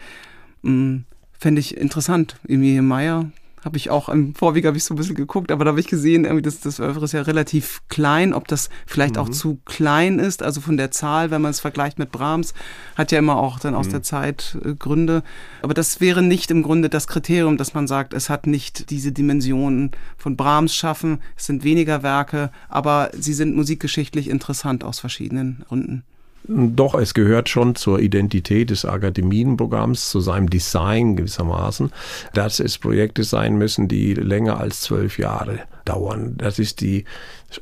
[0.63, 2.35] Hm, fände ich interessant.
[2.47, 3.31] Emilie Meyer,
[3.63, 5.87] habe ich auch im Vorweg habe ich so ein bisschen geguckt, aber da habe ich
[5.87, 9.21] gesehen, irgendwie das, das Oeuvre ist ja relativ klein, ob das vielleicht mhm.
[9.21, 12.53] auch zu klein ist, also von der Zahl, wenn man es vergleicht mit Brahms,
[12.95, 13.91] hat ja immer auch dann aus mhm.
[13.91, 15.23] der Zeit äh, Gründe.
[15.61, 19.11] Aber das wäre nicht im Grunde das Kriterium, dass man sagt, es hat nicht diese
[19.11, 25.63] Dimensionen von Brahms schaffen, es sind weniger Werke, aber sie sind musikgeschichtlich interessant aus verschiedenen
[25.67, 26.03] Gründen.
[26.47, 31.91] Doch, es gehört schon zur Identität des Akademienprogramms, zu seinem Design gewissermaßen,
[32.33, 36.35] dass es Projekte sein müssen, die länger als zwölf Jahre dauern.
[36.37, 37.05] Das ist die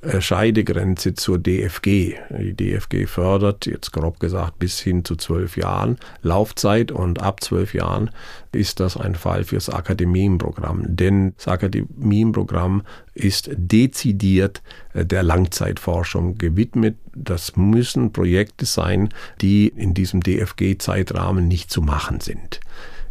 [0.02, 2.16] äh, Scheidegrenze zur DFG.
[2.30, 7.74] Die DFG fördert jetzt grob gesagt bis hin zu zwölf Jahren Laufzeit und ab zwölf
[7.74, 8.12] Jahren
[8.52, 10.96] ist das ein Fall fürs Akademienprogramm.
[10.96, 14.62] Denn das Akademienprogramm ist dezidiert
[14.94, 16.98] äh, der Langzeitforschung gewidmet.
[17.16, 19.10] Das müssen Projekte sein,
[19.42, 22.60] die in diesem DFG-Zeitrahmen nicht zu machen sind.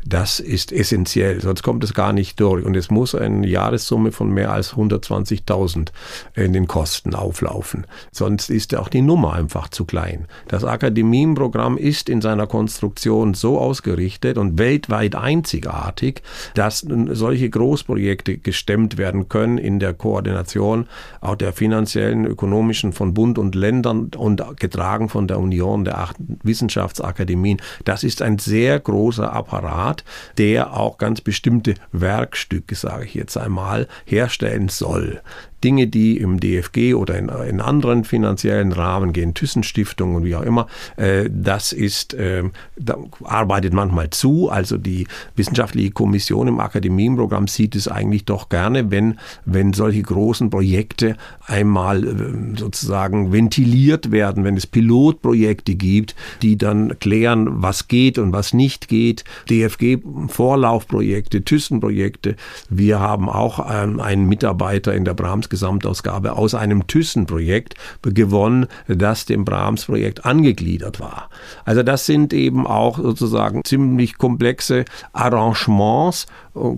[0.09, 2.65] Das ist essentiell, sonst kommt es gar nicht durch.
[2.65, 5.89] Und es muss eine Jahressumme von mehr als 120.000
[6.35, 7.87] in den Kosten auflaufen.
[8.11, 10.27] Sonst ist auch die Nummer einfach zu klein.
[10.49, 16.23] Das Akademienprogramm ist in seiner Konstruktion so ausgerichtet und weltweit einzigartig,
[16.55, 20.87] dass solche Großprojekte gestemmt werden können in der Koordination
[21.21, 26.17] auch der finanziellen, ökonomischen von Bund und Ländern und getragen von der Union der acht
[26.43, 27.61] Wissenschaftsakademien.
[27.85, 30.05] Das ist ein sehr großer Apparat hat,
[30.39, 35.23] der auch ganz bestimmte Werkstücke, sage ich jetzt einmal, herstellen soll.
[35.65, 40.43] Dinge, die im DFG oder in, in anderen finanziellen Rahmen gehen, Thyssen-Stiftung und wie auch
[40.43, 42.45] immer, äh, das ist, äh,
[42.77, 44.49] da arbeitet manchmal zu.
[44.51, 45.07] Also die
[45.37, 52.05] wissenschaftliche Kommission im Akademienprogramm sieht es eigentlich doch gerne, wenn, wenn solche großen Projekte einmal
[52.05, 58.53] äh, sozusagen ventiliert werden, wenn es Pilotprojekte gibt, die dann klären, was geht und was
[58.53, 59.25] nicht geht.
[59.51, 62.37] DFG-Vorlaufprojekte, Thyssen-Projekte.
[62.69, 69.27] Wir haben auch ähm, einen Mitarbeiter in der Brahms Gesamtausgabe aus einem Thyssen-Projekt gewonnen, das
[69.27, 71.31] dem Brahms-Projekt angegliedert war.
[71.65, 76.27] Also das sind eben auch sozusagen ziemlich komplexe Arrangements,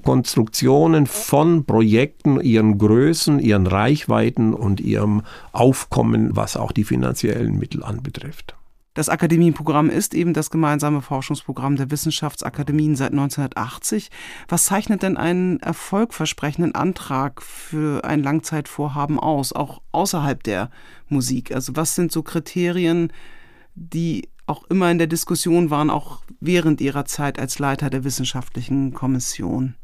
[0.02, 7.82] Konstruktionen von Projekten, ihren Größen, ihren Reichweiten und ihrem Aufkommen, was auch die finanziellen Mittel
[7.82, 8.54] anbetrifft.
[8.94, 14.10] Das Akademienprogramm ist eben das gemeinsame Forschungsprogramm der Wissenschaftsakademien seit 1980.
[14.48, 20.70] Was zeichnet denn einen erfolgversprechenden Antrag für ein Langzeitvorhaben aus, auch außerhalb der
[21.08, 21.54] Musik?
[21.54, 23.12] Also was sind so Kriterien,
[23.76, 28.92] die auch immer in der Diskussion waren, auch während Ihrer Zeit als Leiter der wissenschaftlichen
[28.92, 29.76] Kommission?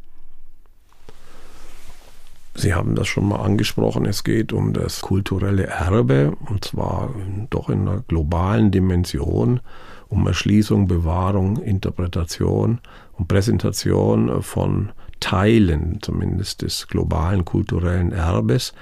[2.57, 7.15] Sie haben das schon mal angesprochen, es geht um das kulturelle Erbe und zwar
[7.51, 9.61] doch in einer globalen Dimension.
[10.09, 12.79] um Erschließung, Bewahrung, Interpretation
[13.15, 18.73] und Präsentation von Teilen zumindest des globalen kulturellen Erbes.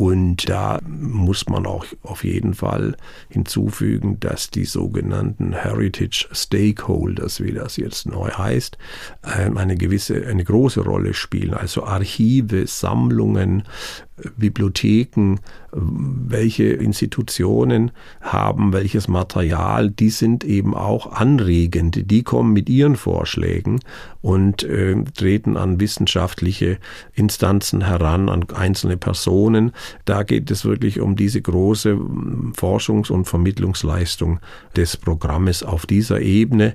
[0.00, 2.96] Und da muss man auch auf jeden Fall
[3.28, 8.78] hinzufügen, dass die sogenannten Heritage Stakeholders, wie das jetzt neu heißt,
[9.36, 11.52] ähm, eine gewisse, eine große Rolle spielen.
[11.52, 13.64] Also Archive, Sammlungen,
[14.36, 15.36] Bibliotheken,
[15.72, 22.10] welche Institutionen haben welches Material, die sind eben auch anregend.
[22.10, 23.80] Die kommen mit ihren Vorschlägen
[24.20, 26.78] und äh, treten an wissenschaftliche
[27.14, 29.72] Instanzen heran, an einzelne Personen.
[30.04, 31.96] Da geht es wirklich um diese große
[32.56, 34.40] Forschungs- und Vermittlungsleistung
[34.76, 36.74] des Programmes auf dieser Ebene,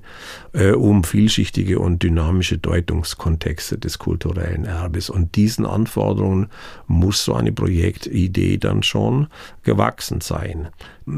[0.54, 5.10] äh, um vielschichtige und dynamische Deutungskontexte des kulturellen Erbes.
[5.10, 6.48] Und diesen Anforderungen
[6.88, 9.28] muss so eine Projektidee dann schon
[9.64, 10.70] gewachsen sein.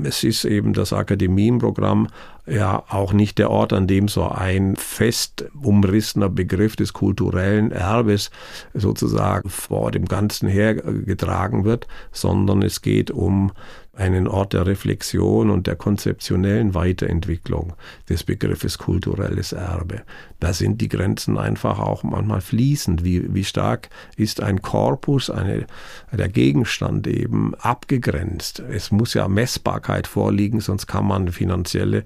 [0.03, 2.07] Es ist eben das Akademienprogramm
[2.45, 8.31] ja auch nicht der Ort, an dem so ein fest umrissener Begriff des kulturellen Erbes
[8.73, 13.51] sozusagen vor dem Ganzen hergetragen wird, sondern es geht um
[13.97, 17.73] einen Ort der Reflexion und der konzeptionellen Weiterentwicklung
[18.07, 20.03] des Begriffes kulturelles Erbe.
[20.39, 23.03] Da sind die Grenzen einfach auch manchmal fließend.
[23.03, 25.65] Wie, wie stark ist ein Korpus, eine,
[26.11, 28.59] der Gegenstand eben abgegrenzt?
[28.59, 32.03] Es muss ja Messbarkeit vorliegen, sonst kann man finanzielle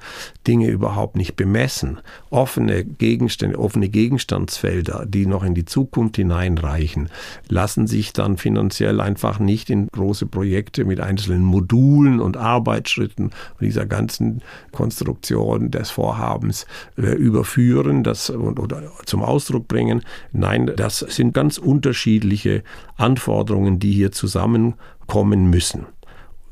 [0.48, 2.00] Dinge überhaupt nicht bemessen.
[2.30, 7.10] Offene Gegenstände, offene Gegenstandsfelder, die noch in die Zukunft hineinreichen,
[7.50, 11.81] lassen sich dann finanziell einfach nicht in große Projekte mit einzelnen Modulen
[12.20, 16.66] und Arbeitsschritten und dieser ganzen Konstruktion des Vorhabens
[16.98, 18.04] äh, überführen.
[18.04, 20.04] Das das oder zum Ausdruck bringen.
[20.32, 22.64] Nein, das sind ganz unterschiedliche
[22.98, 25.86] Anforderungen, die hier zusammenkommen müssen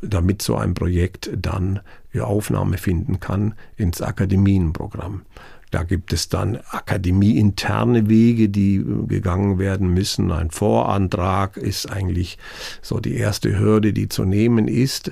[0.01, 1.81] damit so ein Projekt dann
[2.25, 5.23] Aufnahme finden kann ins Akademienprogramm.
[5.71, 10.31] Da gibt es dann akademieinterne Wege, die äh, gegangen werden müssen.
[10.31, 12.37] Ein Vorantrag ist eigentlich
[12.81, 15.11] so die erste Hürde, die zu nehmen ist.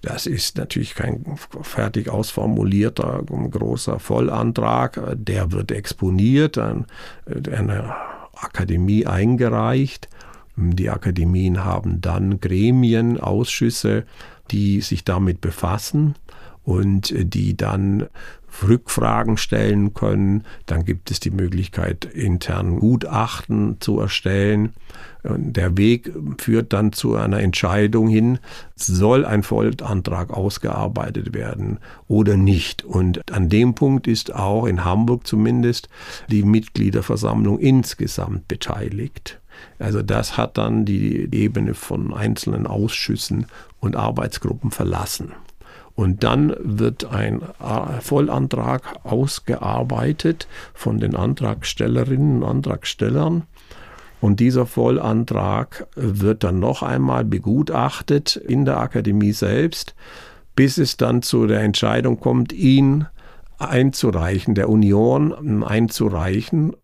[0.00, 1.24] Das ist natürlich kein
[1.62, 5.00] fertig ausformulierter großer Vollantrag.
[5.14, 6.86] Der wird exponiert, an
[7.26, 7.94] äh, eine
[8.34, 10.08] Akademie eingereicht.
[10.56, 14.04] Die Akademien haben dann Gremien, Ausschüsse,
[14.50, 16.14] die sich damit befassen
[16.64, 18.08] und äh, die dann
[18.66, 20.44] Rückfragen stellen können.
[20.66, 24.74] Dann gibt es die Möglichkeit, intern Gutachten zu erstellen.
[25.24, 28.40] Der Weg führt dann zu einer Entscheidung hin,
[28.74, 31.78] soll ein Vollantrag ausgearbeitet werden
[32.08, 32.84] oder nicht.
[32.84, 35.88] Und an dem Punkt ist auch in Hamburg zumindest
[36.28, 39.40] die Mitgliederversammlung insgesamt beteiligt.
[39.78, 43.46] Also das hat dann die Ebene von einzelnen Ausschüssen
[43.80, 45.32] und Arbeitsgruppen verlassen.
[45.94, 47.42] Und dann wird ein
[48.00, 53.42] Vollantrag ausgearbeitet von den Antragstellerinnen und Antragstellern.
[54.20, 59.94] Und dieser Vollantrag wird dann noch einmal begutachtet in der Akademie selbst,
[60.54, 63.06] bis es dann zu der Entscheidung kommt, ihn
[63.58, 66.74] einzureichen, der Union einzureichen.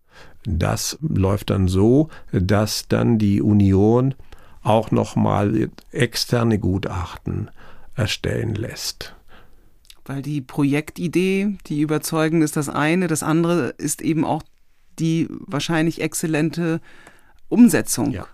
[0.45, 4.15] Das läuft dann so, dass dann die Union
[4.61, 7.49] auch nochmal externe Gutachten
[7.99, 9.15] erstellen lässt.
[10.05, 14.41] Weil die Projektidee, die überzeugend ist, das eine, das andere ist eben auch
[14.97, 16.81] die wahrscheinlich exzellente
[17.47, 18.27] Umsetzung, ja.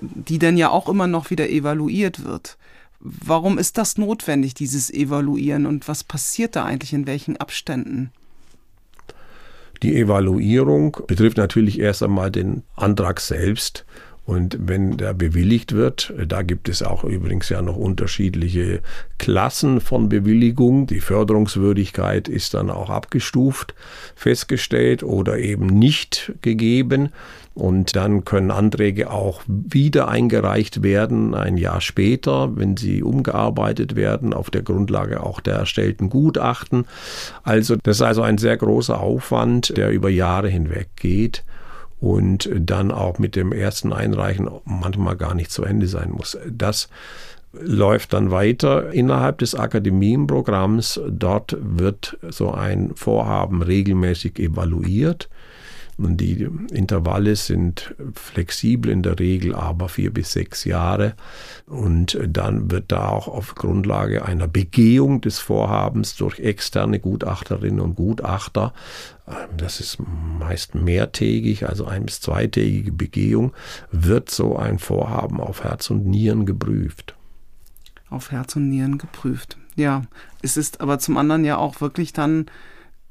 [0.00, 2.56] die dann ja auch immer noch wieder evaluiert wird.
[3.00, 8.12] Warum ist das notwendig, dieses Evaluieren und was passiert da eigentlich in welchen Abständen?
[9.82, 13.84] Die Evaluierung betrifft natürlich erst einmal den Antrag selbst
[14.24, 18.80] und wenn der bewilligt wird, da gibt es auch übrigens ja noch unterschiedliche
[19.18, 20.86] Klassen von Bewilligung.
[20.86, 23.74] Die Förderungswürdigkeit ist dann auch abgestuft,
[24.14, 27.08] festgestellt oder eben nicht gegeben.
[27.54, 34.32] Und dann können Anträge auch wieder eingereicht werden, ein Jahr später, wenn sie umgearbeitet werden,
[34.32, 36.86] auf der Grundlage auch der erstellten Gutachten.
[37.42, 41.42] Also das ist also ein sehr großer Aufwand, der über Jahre hinweg geht
[42.02, 46.36] und dann auch mit dem ersten Einreichen manchmal gar nicht zu Ende sein muss.
[46.50, 46.88] Das
[47.52, 51.00] läuft dann weiter innerhalb des Akademienprogramms.
[51.08, 55.28] Dort wird so ein Vorhaben regelmäßig evaluiert.
[56.08, 61.14] Die Intervalle sind flexibel in der Regel, aber vier bis sechs Jahre.
[61.66, 67.94] Und dann wird da auch auf Grundlage einer Begehung des Vorhabens durch externe Gutachterinnen und
[67.94, 68.72] Gutachter,
[69.26, 69.98] ähm, das ist
[70.38, 73.52] meist mehrtägig, also ein- bis zweitägige Begehung,
[73.90, 77.14] wird so ein Vorhaben auf Herz und Nieren geprüft
[78.12, 79.56] auf Herz und Nieren geprüft.
[79.74, 80.02] Ja,
[80.42, 82.46] es ist aber zum anderen ja auch wirklich dann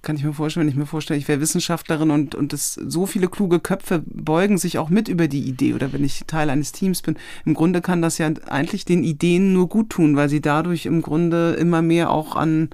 [0.02, 3.06] kann ich mir vorstellen, wenn ich mir vorstelle, ich wäre Wissenschaftlerin und, und das, so
[3.06, 6.72] viele kluge Köpfe beugen sich auch mit über die Idee oder wenn ich Teil eines
[6.72, 7.18] Teams bin.
[7.46, 11.02] Im Grunde kann das ja eigentlich den Ideen nur gut tun, weil sie dadurch im
[11.02, 12.70] Grunde immer mehr auch an,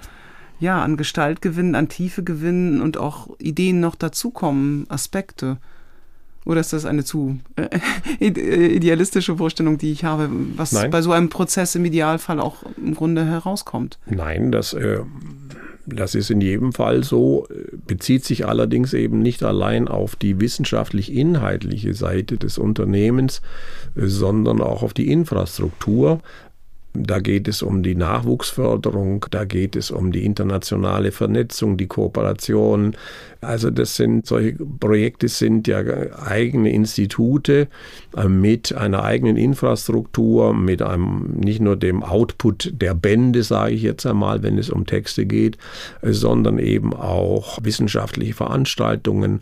[0.59, 5.57] ja, an Gestalt gewinnen, an Tiefe gewinnen und auch Ideen noch dazukommen, Aspekte.
[6.47, 7.39] Oder ist das eine zu
[8.19, 8.29] äh,
[8.67, 10.91] idealistische Vorstellung, die ich habe, was Nein.
[10.91, 13.99] bei so einem Prozess im Idealfall auch im Grunde herauskommt?
[14.05, 14.99] Nein, das äh,
[15.89, 17.47] das ist in jedem Fall so,
[17.87, 23.41] bezieht sich allerdings eben nicht allein auf die wissenschaftlich-inhaltliche Seite des Unternehmens,
[23.95, 26.19] sondern auch auf die Infrastruktur.
[27.05, 32.95] Da geht es um die Nachwuchsförderung, da geht es um die internationale Vernetzung, die Kooperation.
[33.41, 35.79] Also das sind solche Projekte sind ja
[36.25, 37.67] eigene Institute
[38.15, 43.83] äh, mit einer eigenen Infrastruktur, mit einem nicht nur dem Output der Bände, sage ich
[43.83, 45.57] jetzt einmal, wenn es um Texte geht,
[46.01, 49.41] sondern eben auch wissenschaftliche Veranstaltungen,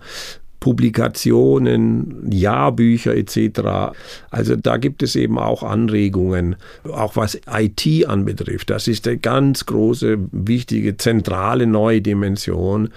[0.60, 3.96] Publikationen, Jahrbücher etc.
[4.32, 6.56] Also da gibt es eben auch Anregungen,
[6.92, 8.70] auch was IT anbetrifft.
[8.70, 12.90] Das ist eine ganz große, wichtige, zentrale neue Dimension.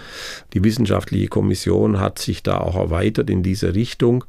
[0.55, 4.25] Die wissenschaftliche Kommission hat sich da auch erweitert in diese Richtung,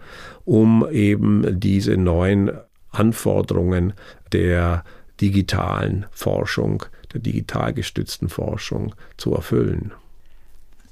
[0.46, 2.52] um eben diese neuen
[2.92, 3.94] Anforderungen
[4.32, 4.84] der
[5.22, 9.92] digitalen Forschung, der digital gestützten Forschung zu erfüllen.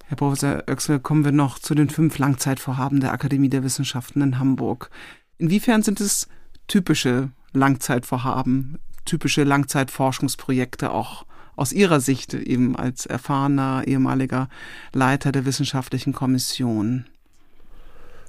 [0.10, 4.39] Herr Professor Oechsel, kommen wir noch zu den fünf Langzeitvorhaben der Akademie der Wissenschaften in
[4.39, 4.89] Hamburg.
[5.38, 6.30] Inwiefern sind es
[6.68, 11.26] typische Langzeitvorhaben, typische Langzeitforschungsprojekte auch
[11.58, 14.47] aus Ihrer Sicht eben als erfahrener ehemaliger
[14.93, 17.05] Leiter der wissenschaftlichen Kommission?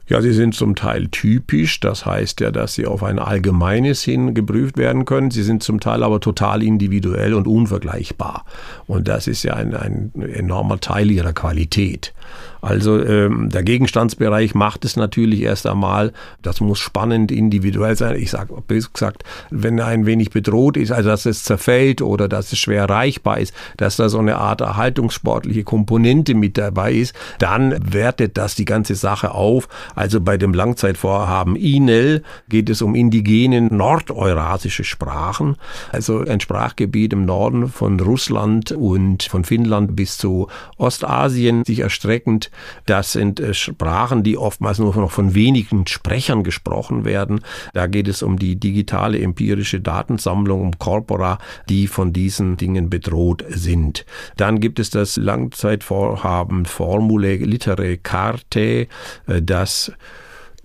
[0.08, 4.32] Ja, sie sind zum Teil typisch, das heißt ja, dass sie auf ein allgemeines hin
[4.32, 5.30] geprüft werden können.
[5.30, 8.46] Sie sind zum Teil aber total individuell und unvergleichbar.
[8.86, 12.14] Und das ist ja ein, ein enormer Teil ihrer Qualität.
[12.60, 18.16] Also ähm, der Gegenstandsbereich macht es natürlich erst einmal, das muss spannend individuell sein.
[18.16, 18.54] Ich sage
[18.92, 22.82] gesagt, wenn er ein wenig bedroht ist, also dass es zerfällt oder dass es schwer
[22.82, 28.54] erreichbar ist, dass da so eine Art erhaltungssportliche Komponente mit dabei ist, dann wertet das
[28.54, 29.68] die ganze Sache auf.
[29.94, 35.56] Also bei dem Langzeitvorhaben INEL geht es um indigene nordeurasische Sprachen,
[35.92, 42.47] also ein Sprachgebiet im Norden von Russland und von Finnland bis zu Ostasien sich erstreckend
[42.86, 47.40] das sind äh, Sprachen, die oftmals nur noch von wenigen Sprechern gesprochen werden.
[47.74, 51.38] Da geht es um die digitale empirische Datensammlung, um Corpora,
[51.68, 54.04] die von diesen Dingen bedroht sind.
[54.36, 58.88] Dann gibt es das Langzeitvorhaben Formule Litere Carte,
[59.26, 59.92] äh, das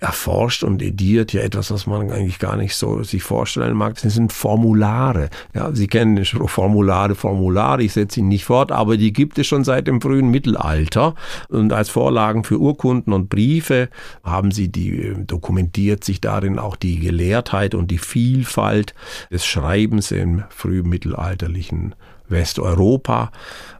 [0.04, 3.99] erforscht und ediert ja etwas, was man eigentlich gar nicht so sich vorstellen mag.
[4.01, 5.30] Das sind Formulare.
[5.56, 7.84] Ja, Sie kennen Formulare, Formulare.
[7.84, 11.16] Ich setze ihn nicht fort, aber die gibt es schon seit dem frühen Mittelalter.
[11.47, 13.89] Und als Vorlagen für Urkunden und Briefe
[14.24, 18.93] haben sie die, äh, dokumentiert sich darin auch die Gelehrtheit und die Vielfalt
[19.32, 21.95] des Schreibens im frühmittelalterlichen
[22.28, 23.32] Westeuropa.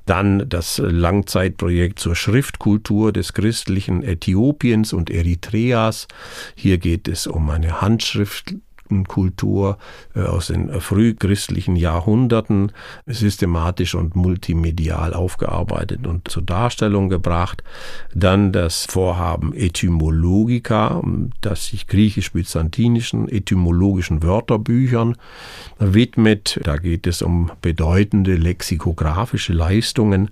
[0.06, 6.08] Dann das Langzeitprojekt zur Schriftkultur des christlichen Äthiopiens und Eritreas.
[6.56, 8.56] Hier geht es um eine Handschrift
[9.08, 9.78] Kultur
[10.16, 12.72] äh, aus den frühchristlichen Jahrhunderten
[13.06, 17.64] systematisch und multimedial aufgearbeitet und zur Darstellung gebracht.
[18.14, 21.02] Dann das Vorhaben Etymologica,
[21.42, 25.16] das sich griechisch-byzantinischen etymologischen Wörterbüchern
[25.80, 26.60] widmet.
[26.64, 30.30] Da geht es um bedeutende lexikografische Leistungen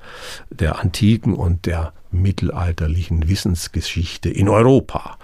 [0.49, 5.18] der antiken und der mittelalterlichen Wissensgeschichte in Europa.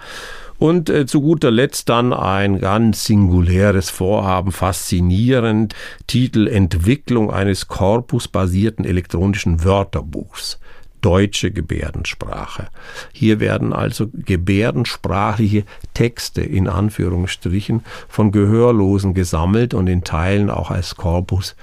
[0.58, 5.74] Und äh, zu guter Letzt dann ein ganz singuläres Vorhaben, faszinierend,
[6.06, 10.58] Titel Entwicklung eines korpusbasierten elektronischen Wörterbuchs
[11.00, 12.68] deutsche Gebärdensprache.
[13.12, 20.96] Hier werden also gebärdensprachliche Texte in Anführungsstrichen von Gehörlosen gesammelt und in Teilen auch als
[20.96, 21.54] Korpus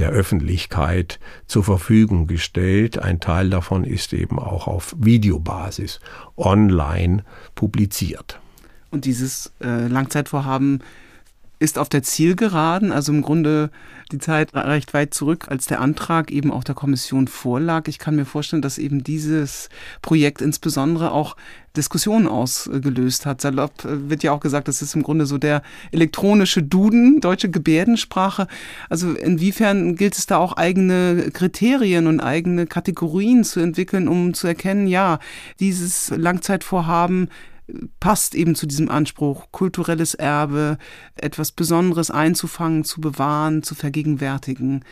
[0.00, 2.98] der Öffentlichkeit zur Verfügung gestellt.
[2.98, 6.00] Ein Teil davon ist eben auch auf Videobasis
[6.36, 7.24] online
[7.54, 8.40] publiziert.
[8.90, 10.82] Und dieses äh, Langzeitvorhaben
[11.60, 13.70] ist auf der Zielgeraden, also im Grunde
[14.12, 17.86] die Zeit recht weit zurück, als der Antrag eben auch der Kommission vorlag.
[17.86, 19.68] Ich kann mir vorstellen, dass eben dieses
[20.00, 21.36] Projekt insbesondere auch
[21.76, 23.42] Diskussionen ausgelöst hat.
[23.42, 27.50] Salopp äh, wird ja auch gesagt, das ist im Grunde so der elektronische Duden, deutsche
[27.50, 28.48] Gebärdensprache.
[28.88, 34.46] Also inwiefern gilt es da auch eigene Kriterien und eigene Kategorien zu entwickeln, um zu
[34.46, 35.20] erkennen, ja,
[35.60, 37.28] dieses Langzeitvorhaben
[38.00, 40.78] passt eben zu diesem Anspruch, kulturelles Erbe,
[41.16, 44.84] etwas Besonderes einzufangen, zu bewahren, zu vergegenwärtigen.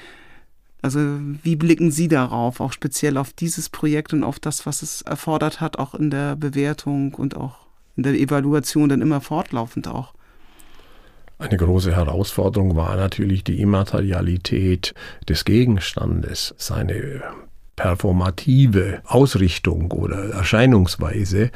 [0.80, 1.00] Also
[1.42, 5.60] wie blicken Sie darauf, auch speziell auf dieses Projekt und auf das, was es erfordert
[5.60, 7.66] hat, auch in der Bewertung und auch
[7.96, 10.14] in der Evaluation dann immer fortlaufend auch?
[11.38, 14.92] Eine große Herausforderung war natürlich die Immaterialität
[15.28, 17.22] des Gegenstandes, seine
[17.78, 21.52] performative Ausrichtung oder Erscheinungsweise.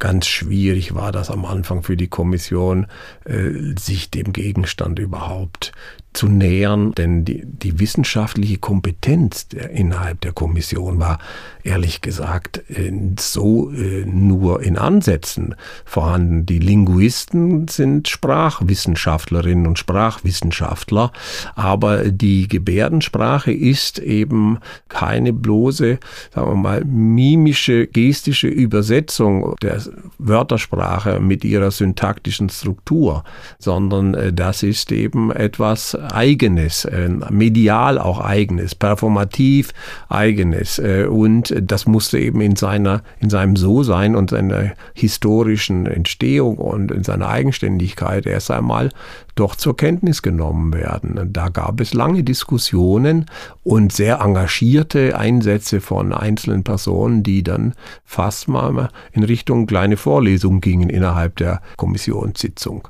[0.00, 2.88] Ganz schwierig war das am Anfang für die Kommission,
[3.24, 5.72] äh, sich dem Gegenstand überhaupt
[6.12, 11.18] zu nähern, denn die, die wissenschaftliche Kompetenz der, innerhalb der Kommission war
[11.62, 15.54] ehrlich gesagt äh, so äh, nur in Ansätzen
[15.84, 16.46] vorhanden.
[16.46, 21.12] Die Linguisten sind Sprachwissenschaftlerinnen und Sprachwissenschaftler,
[21.54, 25.98] aber die Gebärdensprache ist eben keine bloße,
[26.34, 29.82] sagen wir mal, mimische, gestische Übersetzung der
[30.18, 33.24] Wörtersprache mit ihrer syntaktischen Struktur,
[33.58, 39.72] sondern äh, das ist eben etwas eigenes, äh, medial auch eigenes, performativ
[40.08, 45.86] eigenes äh, und das musste eben in seiner in seinem So sein und seiner historischen
[45.86, 48.90] Entstehung und in seiner Eigenständigkeit erst einmal
[49.38, 51.32] doch zur Kenntnis genommen werden.
[51.32, 53.26] Da gab es lange Diskussionen
[53.62, 60.60] und sehr engagierte Einsätze von einzelnen Personen, die dann fast mal in Richtung kleine Vorlesung
[60.60, 62.88] gingen innerhalb der Kommissionssitzung.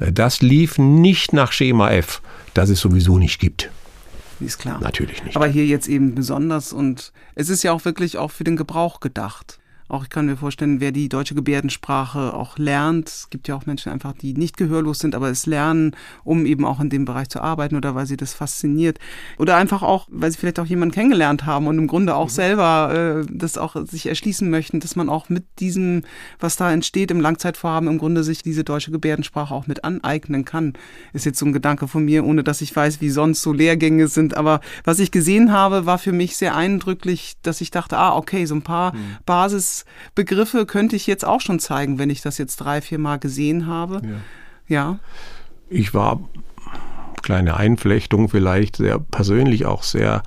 [0.00, 0.14] Mhm.
[0.14, 2.22] Das lief nicht nach Schema F,
[2.54, 3.70] das es sowieso nicht gibt.
[4.40, 4.80] Ist klar.
[4.80, 5.36] Natürlich nicht.
[5.36, 9.00] Aber hier jetzt eben besonders und es ist ja auch wirklich auch für den Gebrauch
[9.00, 9.59] gedacht.
[9.90, 13.66] Auch ich kann mir vorstellen, wer die deutsche Gebärdensprache auch lernt, es gibt ja auch
[13.66, 17.28] Menschen einfach, die nicht gehörlos sind, aber es lernen, um eben auch in dem Bereich
[17.28, 19.00] zu arbeiten oder weil sie das fasziniert.
[19.36, 22.30] Oder einfach auch, weil sie vielleicht auch jemanden kennengelernt haben und im Grunde auch mhm.
[22.30, 26.02] selber äh, das auch sich erschließen möchten, dass man auch mit diesem,
[26.38, 30.74] was da entsteht im Langzeitvorhaben, im Grunde sich diese deutsche Gebärdensprache auch mit aneignen kann.
[31.12, 34.06] Ist jetzt so ein Gedanke von mir, ohne dass ich weiß, wie sonst so Lehrgänge
[34.06, 34.36] sind.
[34.36, 38.46] Aber was ich gesehen habe, war für mich sehr eindrücklich, dass ich dachte, ah, okay,
[38.46, 39.16] so ein paar mhm.
[39.26, 39.79] Basis
[40.14, 43.66] Begriffe könnte ich jetzt auch schon zeigen, wenn ich das jetzt drei, vier Mal gesehen
[43.66, 44.02] habe.
[44.68, 44.76] Ja.
[44.76, 44.98] ja.
[45.68, 46.20] Ich war,
[47.22, 50.22] kleine Einflechtung vielleicht, sehr persönlich auch sehr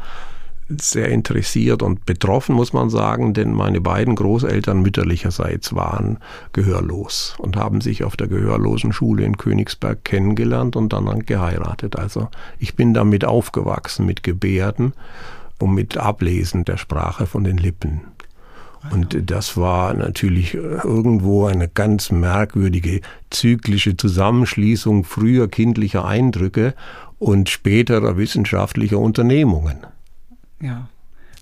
[0.69, 6.19] sehr interessiert und betroffen, muss man sagen, denn meine beiden Großeltern mütterlicherseits waren
[6.53, 11.97] gehörlos und haben sich auf der gehörlosen Schule in Königsberg kennengelernt und dann geheiratet.
[11.97, 12.29] Also
[12.59, 14.93] ich bin damit aufgewachsen mit Gebärden
[15.59, 18.01] und mit Ablesen der Sprache von den Lippen.
[18.91, 26.75] Und das war natürlich irgendwo eine ganz merkwürdige zyklische Zusammenschließung früher kindlicher Eindrücke
[27.17, 29.85] und späterer wissenschaftlicher Unternehmungen.
[30.61, 30.89] Ja.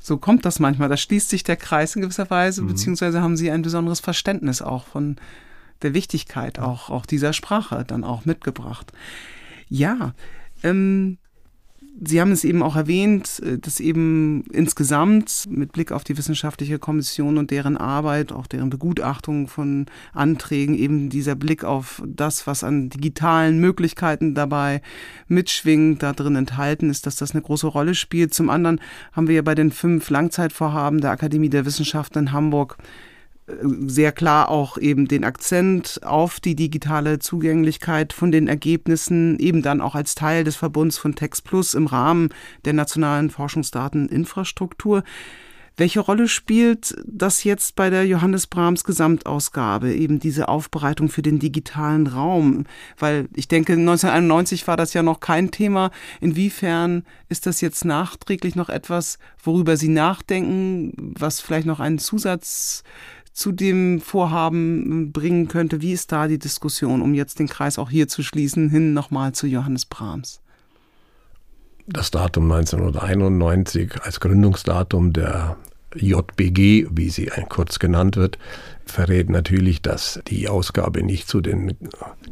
[0.03, 0.89] So kommt das manchmal.
[0.89, 2.67] Da schließt sich der Kreis in gewisser Weise, mhm.
[2.67, 5.17] beziehungsweise haben Sie ein besonderes Verständnis auch von
[5.83, 8.91] der Wichtigkeit auch, auch dieser Sprache dann auch mitgebracht.
[9.69, 10.13] Ja,
[10.63, 11.17] ähm,
[12.03, 16.79] Sie haben es eben auch erwähnt, äh, dass eben insgesamt mit Blick auf die wissenschaftliche
[16.79, 22.63] Kommission und deren Arbeit, auch deren Begutachtung von Anträgen, eben dieser Blick auf das, was
[22.63, 24.81] an digitalen Möglichkeiten dabei
[25.27, 28.33] mitschwingt, da drin enthalten ist, dass das eine große Rolle spielt.
[28.33, 28.79] Zum anderen
[29.11, 32.77] haben wir ja bei den fünf Langzeitvorhaben der Akademie der Wissenschaften in Hamburg
[33.87, 39.81] sehr klar auch eben den Akzent auf die digitale Zugänglichkeit von den Ergebnissen, eben dann
[39.81, 42.29] auch als Teil des Verbunds von Text Plus im Rahmen
[42.65, 45.03] der nationalen Forschungsdateninfrastruktur.
[45.77, 51.39] Welche Rolle spielt das jetzt bei der Johannes Brahms Gesamtausgabe, eben diese Aufbereitung für den
[51.39, 52.65] digitalen Raum?
[52.99, 55.89] Weil ich denke, 1991 war das ja noch kein Thema.
[56.19, 62.83] Inwiefern ist das jetzt nachträglich noch etwas, worüber Sie nachdenken, was vielleicht noch einen Zusatz
[63.33, 65.81] zu dem Vorhaben bringen könnte.
[65.81, 69.33] Wie ist da die Diskussion, um jetzt den Kreis auch hier zu schließen, hin nochmal
[69.33, 70.41] zu Johannes Brahms?
[71.87, 75.57] Das Datum 1991 als Gründungsdatum der
[75.95, 78.37] JBG, wie sie kurz genannt wird,
[78.85, 81.75] verrät natürlich, dass die Ausgabe nicht zu den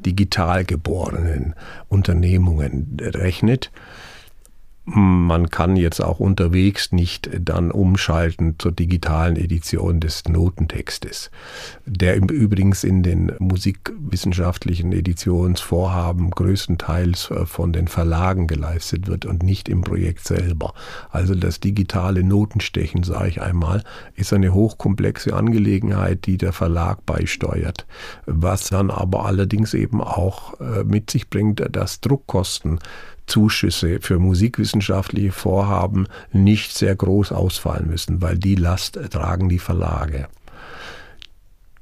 [0.06, 1.56] digital geborenen
[1.88, 3.72] Unternehmungen rechnet.
[4.92, 11.30] Man kann jetzt auch unterwegs nicht dann umschalten zur digitalen Edition des Notentextes,
[11.86, 19.70] der übrigens in den musikwissenschaftlichen Editionsvorhaben größtenteils äh, von den Verlagen geleistet wird und nicht
[19.70, 20.74] im Projekt selber.
[21.12, 23.84] Also das digitale Notenstechen, sage ich einmal,
[24.16, 27.86] ist eine hochkomplexe Angelegenheit, die der Verlag beisteuert,
[28.26, 32.80] was dann aber allerdings eben auch äh, mit sich bringt, dass Druckkosten
[33.30, 40.28] Zuschüsse für musikwissenschaftliche Vorhaben nicht sehr groß ausfallen müssen, weil die Last tragen die Verlage.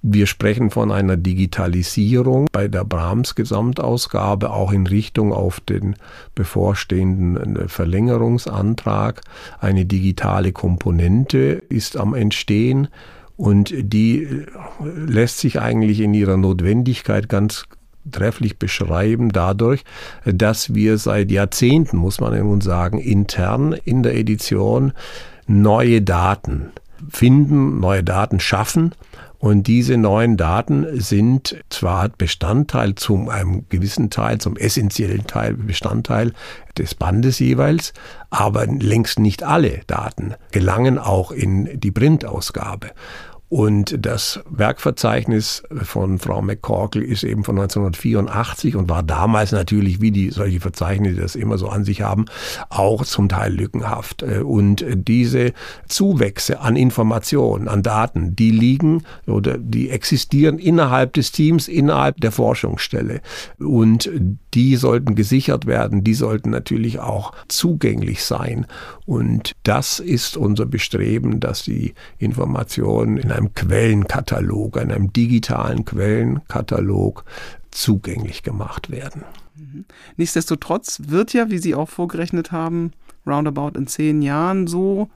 [0.03, 5.95] Wir sprechen von einer Digitalisierung bei der Brahms Gesamtausgabe, auch in Richtung auf den
[6.35, 9.21] bevorstehenden äh, Verlängerungsantrag.
[9.59, 12.89] Eine digitale Komponente ist am Entstehen.
[13.37, 14.45] Und die äh,
[14.95, 17.65] lässt sich eigentlich in ihrer Notwendigkeit ganz
[18.11, 19.83] trefflich beschreiben dadurch,
[20.25, 24.93] dass wir seit Jahrzehnten, muss man nun sagen, intern in der Edition
[25.47, 26.71] neue Daten
[27.09, 28.93] finden, neue Daten schaffen.
[29.39, 36.33] Und diese neuen Daten sind zwar Bestandteil zum einem gewissen Teil, zum essentiellen Teil, Bestandteil
[36.75, 37.93] des Bandes jeweils,
[38.31, 42.87] aber längst nicht alle Daten gelangen auch in die Printausgabe.
[43.49, 50.11] Und das Werkverzeichnis von Frau McCorkle ist eben von 1984 und war damals natürlich, wie
[50.11, 52.25] die solche Verzeichnisse das immer so an sich haben,
[52.69, 54.23] auch zum Teil lückenhaft.
[54.23, 55.53] Und diese
[55.87, 62.33] Zuwächse an Informationen, an Daten, die liegen oder die existieren innerhalb des Teams, innerhalb der
[62.33, 63.21] Forschungsstelle.
[63.59, 64.11] Und
[64.53, 68.65] die sollten gesichert werden, die sollten natürlich auch zugänglich sein.
[69.05, 77.23] Und das ist unser Bestreben, dass die Informationen in einem Quellenkatalog, in einem digitalen Quellenkatalog
[77.71, 79.23] zugänglich gemacht werden.
[79.55, 79.85] Mhm.
[80.17, 82.91] Nichtsdestotrotz wird ja, wie Sie auch vorgerechnet haben,
[83.25, 85.09] roundabout in zehn Jahren so,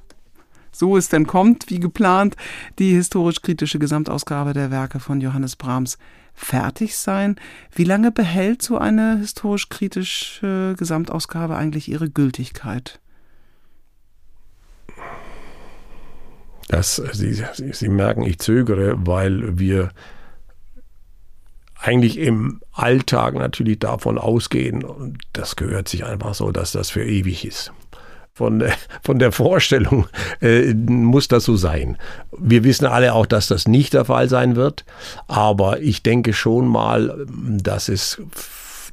[0.71, 2.35] so es denn kommt, wie geplant,
[2.79, 5.97] die historisch-kritische Gesamtausgabe der Werke von Johannes Brahms
[6.33, 7.35] fertig sein.
[7.73, 12.99] Wie lange behält so eine historisch-kritische Gesamtausgabe eigentlich ihre Gültigkeit?
[16.71, 19.89] Dass Sie, Sie, merken, ich zögere, weil wir
[21.75, 27.03] eigentlich im Alltag natürlich davon ausgehen, und das gehört sich einfach so, dass das für
[27.03, 27.73] ewig ist.
[28.33, 28.63] Von,
[29.03, 30.07] von der Vorstellung
[30.41, 31.97] äh, muss das so sein.
[32.37, 34.85] Wir wissen alle auch, dass das nicht der Fall sein wird,
[35.27, 38.21] aber ich denke schon mal, dass es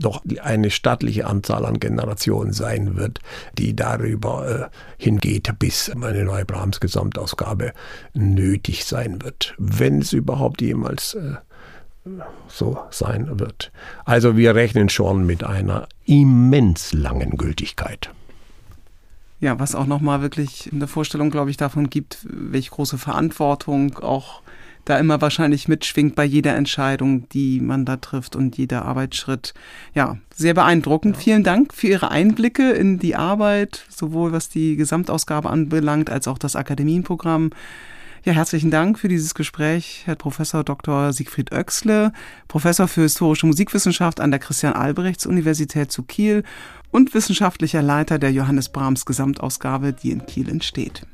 [0.03, 3.21] noch eine stattliche Anzahl an Generationen sein wird,
[3.57, 7.73] die darüber äh, hingeht, bis eine neue Brahms Gesamtausgabe
[8.15, 11.35] nötig sein wird, wenn es überhaupt jemals äh,
[12.49, 13.71] so sein wird.
[14.05, 18.11] Also wir rechnen schon mit einer immens langen Gültigkeit.
[19.41, 24.43] Ja, was auch nochmal wirklich eine Vorstellung, glaube ich, davon gibt, welche große Verantwortung auch
[24.89, 29.55] da immer wahrscheinlich mitschwingt bei jeder Entscheidung, die man da trifft und jeder Arbeitsschritt.
[29.95, 31.17] Ja, sehr beeindruckend.
[31.17, 31.23] Ja.
[31.23, 36.39] Vielen Dank für Ihre Einblicke in die Arbeit, sowohl was die Gesamtausgabe anbelangt, als auch
[36.39, 37.51] das Akademienprogramm.
[38.25, 41.13] Ja, herzlichen Dank für dieses Gespräch, Herr Professor Dr.
[41.13, 42.13] Siegfried Oechsle,
[42.49, 46.43] Professor für historische Musikwissenschaft an der Christian-Albrechts-Universität zu Kiel
[46.91, 51.07] und wissenschaftlicher Leiter der Johannes Brahms Gesamtausgabe, die in Kiel entsteht.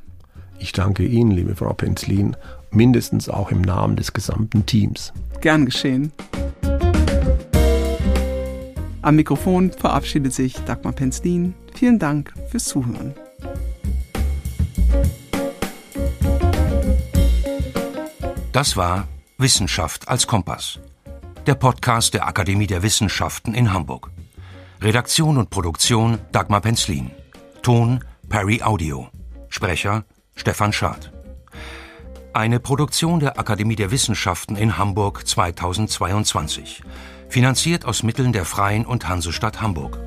[0.58, 2.36] Ich danke Ihnen, liebe Frau Penzlin,
[2.74, 5.12] mindestens auch im Namen des gesamten Teams.
[5.40, 6.12] Gern geschehen.
[9.02, 11.54] Am Mikrofon verabschiedet sich Dagmar Penzlin.
[11.74, 13.14] Vielen Dank fürs Zuhören.
[18.52, 20.78] Das war Wissenschaft als Kompass.
[21.46, 24.10] Der Podcast der Akademie der Wissenschaften in Hamburg.
[24.80, 27.10] Redaktion und Produktion Dagmar Penzlin.
[27.62, 29.08] Ton Perry Audio.
[29.48, 30.04] Sprecher
[30.36, 31.12] Stefan Schad.
[32.34, 36.82] Eine Produktion der Akademie der Wissenschaften in Hamburg 2022.
[37.28, 40.00] Finanziert aus Mitteln der Freien und Hansestadt Hamburg.